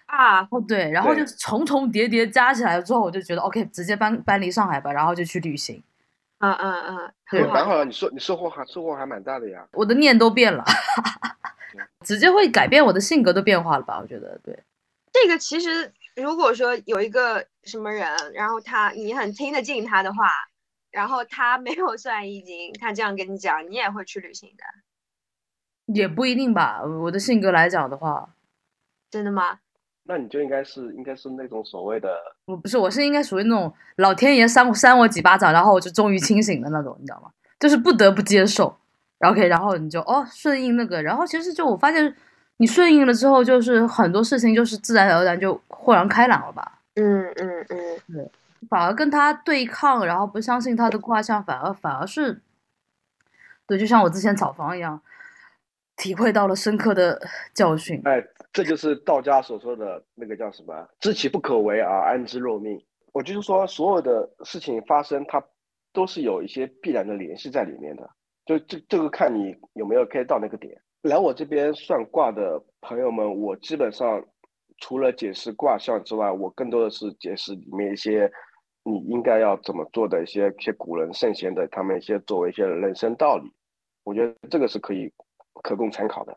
[0.06, 5.82] 啊，哦对，然后就对重重叠叠加起来之后，我就觉得 OK，直接搬搬离上海吧，然后就去旅行，
[6.38, 7.44] 嗯嗯嗯，对。
[7.44, 9.66] 蛮好的，你收你收获还收获还蛮大的呀。
[9.72, 10.64] 我的念都变了
[11.72, 13.98] 对， 直接会改变我的性格都变化了吧？
[14.00, 14.58] 我觉得对，
[15.22, 20.28] 这个其实如果说有一个什么人，然后他你很听得进他的话，
[20.90, 24.64] 然后他没有算易经，他这样跟你讲，你也会去旅行的，
[25.94, 26.82] 也不一定吧。
[26.82, 28.34] 我的性格来讲的话，
[29.10, 29.60] 真的吗？
[30.04, 37.30] 那你就应该是应该是那种所谓的我不是，我是应该属于那种老天爷扇我扇我几巴掌，然后我就终于清醒的那种，你知道吗？
[37.60, 38.74] 就是不得不接受，
[39.18, 42.16] 然后 OK，然后你就哦顺应那个，然后其实就我发现
[42.58, 46.80] 你顺应了之后，就是很多事情就是自然而然就豁然开朗了吧。
[46.94, 47.66] 嗯嗯
[48.08, 48.30] 嗯，
[48.68, 52.42] 反而跟他对抗，然后不相信他的卦象，反而反而是，
[53.66, 55.00] 对，就像我之前找房一样，
[55.96, 57.20] 体会到了深刻的
[57.54, 58.02] 教训。
[58.04, 62.84] 哎，这就是道家所说的那个叫什么“知其不可为而安之若命”。
[63.14, 65.42] 我就是说，所有的事情发生，它
[65.92, 68.10] 都是有一些必然的联系在里面的。
[68.44, 70.80] 就这这个看你有没有 get 到那个点。
[71.02, 74.24] 来我这边算卦的朋友们，我基本上
[74.78, 78.30] 除了解释卦象之外，我更多的是解释里面一些
[78.82, 83.52] 你应该要怎么做的一些一些古人圣贤的他们一些作为一些人生道理。
[84.04, 85.12] 我觉得这个是可以
[85.62, 86.36] 可供参考的。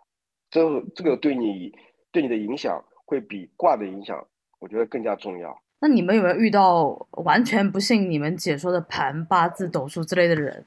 [0.50, 0.62] 这
[0.94, 1.72] 这个对你
[2.12, 4.28] 对你的影响会比卦的影响，
[4.60, 5.58] 我觉得更加重要。
[5.80, 6.90] 那你们有没有遇到
[7.24, 10.66] 完全不信你们解说的盘、八字、斗数之类的人？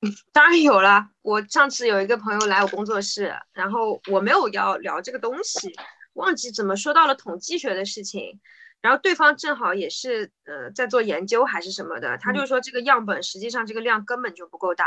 [0.32, 1.08] 当然有了。
[1.22, 5.72] 我上次有一个朋友来我工作室，然后我没有要聊这个东西，
[6.14, 8.40] 忘记怎么说到了统计学的事情，
[8.80, 14.86] 然后对方正好也是呃在做研究还是什么的，他就说这个样本实际上这个量根本就不够大。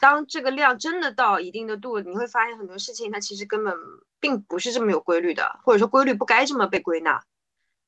[0.00, 3.74] 当这个量真的到一定的度，你会发现很多事情它其实根本
[4.20, 7.22] 并不是这么有规律的，或者说规律不该这么被归纳。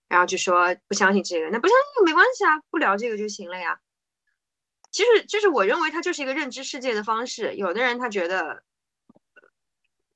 [0.08, 3.80] 然后就说不相信这个，那不相信没关系啊，不聊这个就行了呀。
[4.96, 7.54] 其实就是我认为它就是一个认知世界的方式。
[7.56, 8.62] 有的人他觉得，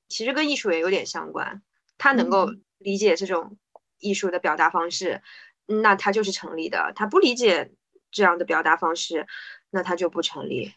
[0.09, 1.63] 其实跟艺术也有点相关，
[1.99, 3.59] 他能够理解这种
[3.99, 5.23] 艺术的表达方式，
[5.67, 7.73] 那他就是成立的；他不理解
[8.11, 9.27] 这样的表达方式，
[9.69, 10.73] 那他就不成立。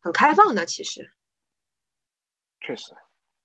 [0.00, 1.10] 很开放的，其实，
[2.60, 2.92] 确实，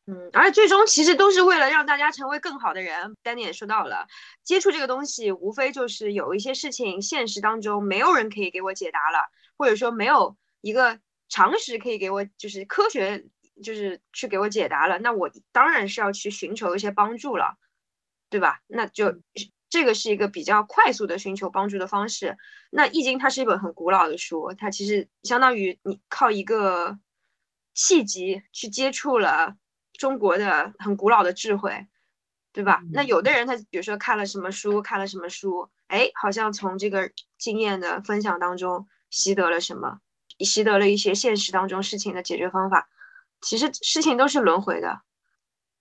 [0.06, 3.16] 嗯，而且最终其实都是为了让大家成为更好的人。
[3.24, 4.08] 丹尼也说到了，
[4.44, 9.32] 接触这个东西，无非就是有一些事情现实当中没有人可以给我解答了。
[9.58, 11.00] 或者说没有一个
[11.30, 13.26] 常识可以给我，就是科学，
[13.64, 17.58] 就是去给我解答了，那我当然是要去寻求一些帮助了，
[18.30, 18.62] 对吧？
[18.68, 19.22] 那就
[19.70, 22.38] 这个是一个比较快速的寻求帮助的方式。
[22.70, 27.00] 那《易经》它是一本很古老的书，它其实相当于你靠一个
[27.74, 29.56] 契机去接触了
[29.94, 31.88] 中国的很古老的智慧，
[32.52, 32.84] 对吧？
[32.92, 38.88] 那有的人他比如说看了什么书，看了什么书，哎，好像从这个经验的分享当中。
[39.14, 40.00] 习得了什么？
[40.40, 42.90] 习得了一些现实当中事情的解决方法。
[43.42, 45.02] 其实事情都是轮回的，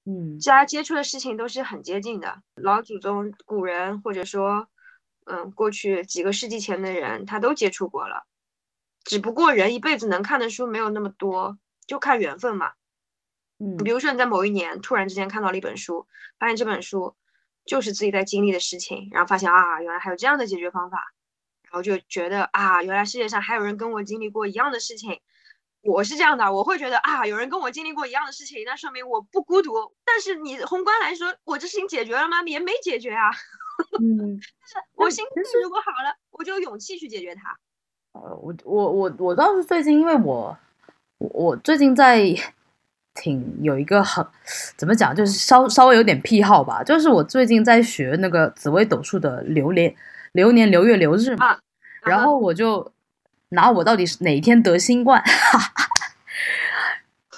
[0.05, 2.43] 嗯，大家接触的事情都是很接近的。
[2.57, 4.69] 老祖宗、古人，或者说，
[5.25, 8.27] 嗯，过去几个世纪前的人，他都接触过了。
[9.05, 11.57] 只不过人一辈子能看的书没有那么多，
[11.87, 12.73] 就看缘分嘛。
[13.59, 16.07] 嗯，比如说你在某一年突然之间看到了一本书，
[16.39, 17.17] 发现这本书
[17.65, 21.15] 就是自己在经历的事情，然后发现啊，原来还有这样的解决方法。
[21.73, 25.19] 然后就觉得啊，原来世界上还有人跟我经历过一样的事情。
[25.83, 29.73] 我是这样的，我会觉得啊，有人跟我经历过一样的事情，那说明我不孤独。
[30.05, 32.43] 但是你宏观来说，我这事情解决了吗？
[32.43, 33.31] 也没解决啊。
[34.03, 34.39] 嗯，
[34.97, 37.57] 我心情如果好了，我就有勇气去解决它。
[38.13, 40.55] 呃，我我我我倒是最近，因为我
[41.17, 42.23] 我我最近在
[43.15, 44.25] 挺有一个很
[44.77, 49.97] 怎么讲，就是稍稍微有点癖好吧，就是我最近在学那个紫微斗数的流年。
[50.33, 51.59] 流年流月流日嘛，啊，
[52.05, 52.93] 然后我就
[53.51, 55.23] 拿我到底是哪一天得新冠。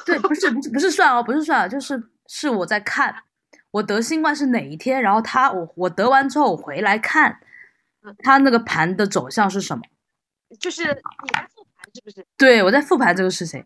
[0.07, 3.15] 对，不是不是不是算哦，不是算，就是是我在看
[3.71, 7.39] 我得新冠是哪一天，然后他我我得完之后我回来看，
[8.19, 9.83] 他那个盘的走向是什么？
[10.61, 10.91] 就是你
[11.33, 12.27] 在复盘是不是？
[12.37, 13.65] 对，我在复盘这个事情，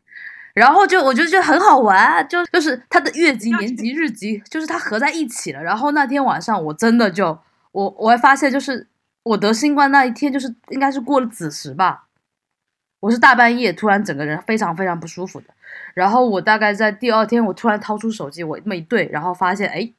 [0.55, 5.63] 然后就我就觉得就很好玩，就就是他的月级、年级、日级，就是它合在一起了。
[5.63, 7.37] 然后那天晚上我真的就
[7.73, 8.87] 我我还发现，就是
[9.23, 12.09] 我得新冠那一天，就是应该是过了子时吧。
[13.01, 15.55] 我是大半夜突然整个人非常非常不舒服的，
[15.95, 19.93] 然后我大概在第二天，我突然掏出手机，我那么一对，然后发现哎，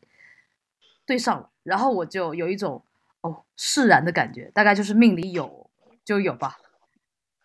[1.05, 2.84] 对上了，然后我就有一种
[3.22, 5.70] 哦释然的感觉，大概就是命里有
[6.03, 6.57] 就有吧。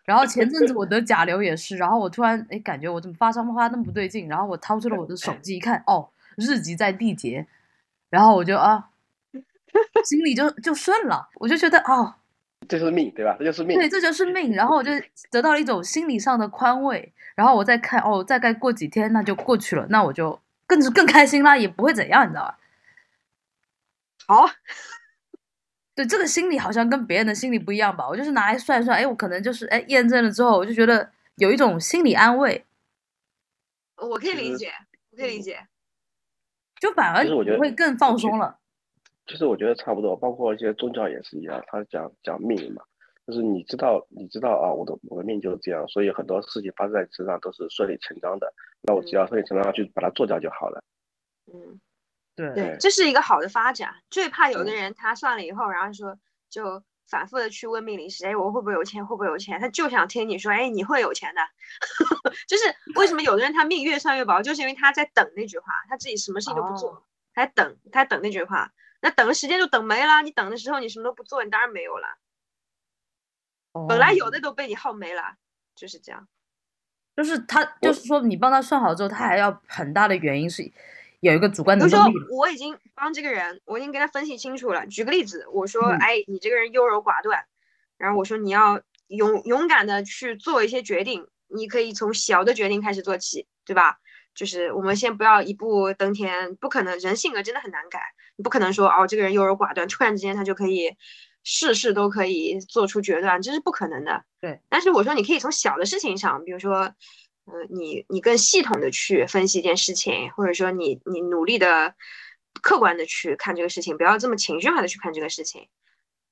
[0.03, 7.47] 然后前阵子我得甲流也是，然后我突然哎感觉我怎么发烧发那么不对劲，然后我掏出了我的手机一看，哦日级在地劫，
[8.09, 8.89] 然后我就啊
[10.03, 12.15] 心里就就顺了，我就觉得哦。
[12.67, 13.35] 这就是命，对吧？
[13.37, 13.77] 这就是命。
[13.77, 14.53] 对，这就是命。
[14.53, 14.91] 然后我就
[15.29, 17.13] 得到了一种心理上的宽慰。
[17.35, 22.57] 然后我再看，哦，大概过几天那就过去了，那我就更是更开心啦，也不会怎样，你知道吧？
[24.25, 24.49] 好，
[25.93, 28.07] 对，这个心理好像跟别人的心理不一样吧？
[28.07, 32.65] 我就是拿来算一算，哎，我可能就是哎验证了之后，我就觉得有一种心理安慰。
[33.97, 34.71] 我可以理解，
[35.11, 35.67] 我可以理解。
[36.79, 37.23] 就反而
[37.59, 38.57] 会更放松了。
[39.27, 42.83] 其实我觉得差不多，包括一些宗教也是一样，他讲讲命嘛，
[43.25, 48.53] 就是你知道，你知道啊，我的我的命就是这样，所以很多事情发生在你身上都是顺理成章的，
[48.83, 50.83] 那我只要顺理成章去把它做掉就好了。
[51.51, 51.79] 嗯，
[52.35, 53.95] 对对，这是一个好的发展。
[54.09, 56.17] 最怕有的人他算了以后，然后说
[56.49, 59.05] 就反复的去问命理师，哎，我会不会有钱？
[59.05, 59.59] 会不会有钱？
[59.59, 61.41] 他就想听你说，哎，你会有钱的。
[62.47, 62.63] 就是
[62.95, 67.03] 为什么有的人他命越算越薄，就是因为他在等那句话，他自己什么事情都不做，
[67.33, 68.71] 他在等，他在等那句话。
[69.01, 72.17] 那等的时间就等没了，你等的时候你什么都不做，你当然没有了。
[73.87, 75.35] 本来有的都被你耗没了，
[75.75, 76.27] 就是这样。
[77.15, 80.69] 就是他，就是说你帮他算好之后，他还要很大的原因是
[81.19, 81.85] 有一个主观的。
[81.85, 84.87] 比如说我已经帮这个人，我已经跟他分析清楚了。
[84.87, 87.45] 举个例子，我说，哎，你这个人优柔寡断，
[87.97, 93.99] 然后我说你要勇勇敢的去做一些决定，你可以从小的决定开始做起，对吧？
[94.33, 98.01] 就是我们先不要一步登天，不可能，人性格真的很难改。
[98.37, 100.95] 你不可能说哦，这个人优柔寡断，突然之间他就可以
[101.43, 104.23] 事事都可以做出决断，这是不可能的。
[104.41, 104.59] 对。
[104.69, 106.93] 但是我说你可以从小的事情上，比如说，
[107.45, 111.95] 嗯，你你更系统的去分析一件事情，或者说你你努力的
[112.61, 115.67] 客观的去看这个事情，不要这么情绪化的去看这个事情。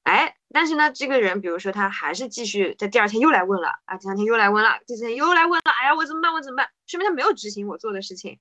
[0.04, 6.34] 哎，但是呢，这个人比如说他还是继续在第二天又来问了啊，第三天又来问了，第四天又来问了，哎呀，我怎么办？
[6.34, 6.68] 我怎么办？
[6.88, 8.40] 说明他没有执行我做的事情，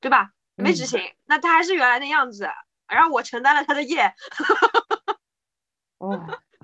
[0.00, 0.32] 对吧？
[0.56, 2.48] 没执行，那他还是原来的样子。
[2.88, 4.02] 然后我承担了他的业，
[5.98, 6.08] 哦，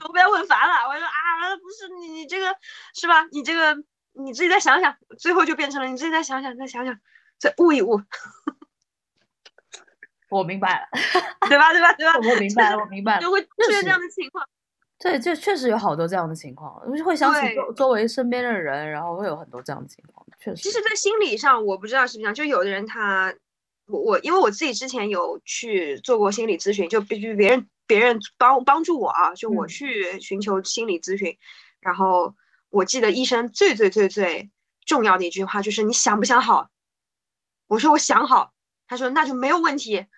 [0.04, 0.88] 我被问烦了。
[0.88, 2.54] 我说啊，不是你，你这个
[2.94, 3.24] 是吧？
[3.32, 3.76] 你这个
[4.12, 6.98] 你自己再想想，最后就变成了你自己再想想，再想想，
[7.38, 8.00] 再悟一悟。
[10.30, 10.88] 我明白了，
[11.48, 11.72] 对吧？
[11.72, 11.92] 对吧？
[11.92, 12.14] 对吧？
[12.16, 14.46] 我明白了，我明白了，就会出现这样的情况。
[14.98, 20.24] 对，就确实有好多这样的情况，会想起周周围身边的人，然后会有很多这样的情况。
[20.38, 23.34] 确实，其实，在心理上，我不知道是不是这样，就有的人他。
[23.86, 31.36] 我我因为我自己之前有去做过心理咨询，就必须别人别人帮帮助我啊，就我去寻求心理咨询，
[31.80, 32.34] 然后
[32.70, 34.50] 我记得医生最最最最
[34.86, 36.68] 重要的一句话就是你想不想好？
[37.66, 38.52] 我说我想好，
[38.86, 40.06] 他说那就没有问题。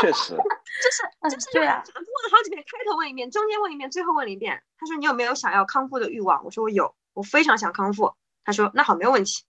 [0.00, 4.62] 确实，就是就是对啊，问了好几遍，开头问一遍，中间问一遍，最后问了一遍。
[4.78, 6.44] 他说你有没有想要康复的欲望？
[6.44, 8.14] 我说我有，我非常想康复。
[8.44, 9.44] 他说那好，没有问题。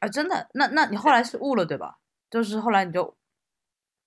[0.00, 0.48] 啊，真的？
[0.54, 1.96] 那那你后来是悟了对吧？
[2.30, 3.16] 就是后来你就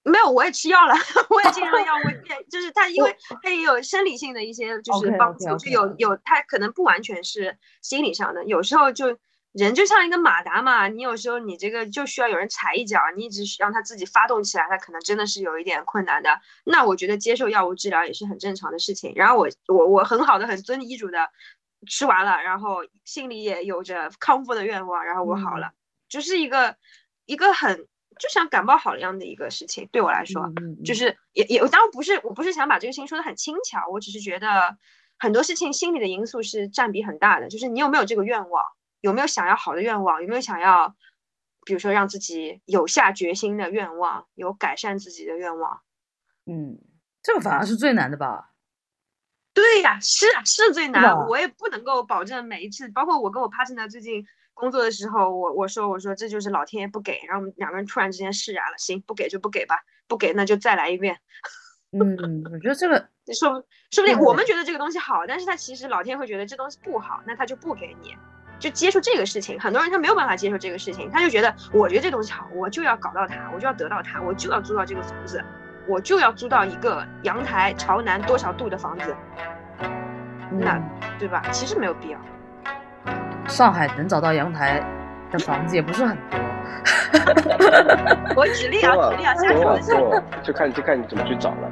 [0.04, 0.94] 没有，我也吃药了，
[1.30, 9.18] 我也进了药， 我也就是他，因为他也有生理性的一些就是帮助，就有有他可能不完全是心理上的，有时候就
[9.52, 16.40] 人就像一个马达嘛，你有时候你这个就需要有人踩一脚，你一直让他自己发动起来，他可能真的是有一点困难的。
[16.64, 19.14] 那我觉得接受药物治疗也是很正常的事情。
[19.16, 21.30] 然后我我我很好的很遵医嘱的
[21.88, 25.72] 吃完了，然后心里也有着康复的愿望，然后我好了。
[26.14, 26.78] 就是一个
[27.26, 27.76] 一个很
[28.20, 30.48] 就像感冒好了一样的一个事情，对我来说，
[30.86, 34.78] 就是也也当然不是，我不是想把这个事情说的很轻巧，我只是觉得
[35.18, 37.50] 很多事情心理的因素是占比很大的。
[37.50, 38.64] 就是你有没有这个愿望，
[39.02, 40.96] 有没有想要好的愿望，有没有想要，
[41.66, 45.82] 比如说让自己有下决心的愿望，有改善自己的愿望。
[46.46, 46.78] 嗯，
[47.24, 48.52] 这个反而是最难的吧？
[49.56, 51.28] 对呀，是啊，是最难。
[51.28, 54.24] 我也不能够保证每一次，包括我跟我 partner 最近。
[54.54, 59.76] 工作的时候，我我说我说这就是老天爷不给，然后我们两个人突然之间释然了，行，不给就不给吧，
[60.08, 61.18] 不给那就再来一遍。
[61.92, 68.16] 嗯，我觉得这个说说不定我们觉得这个东西好，但是他其实老天会觉得这东西不好，那他就不给你。
[68.60, 75.44] 就接受这个事情，很多人他没有办法接受这个事情，他就觉得我觉得这东西好，我就要搞到它，我就要得到它，我就要租到这个房子，
[75.88, 79.16] 我就要租到一个阳台朝南多少度的房子，
[80.52, 80.90] 那嗯
[81.20, 81.44] 对吧？
[81.52, 82.20] 其实没有必要。
[83.48, 84.82] 上海能找到阳台
[85.32, 86.40] 的房子也不是很多。
[88.36, 91.70] 我举例啊，举例啊，瞎多了说的瞎多了，就看就看你怎么去找了。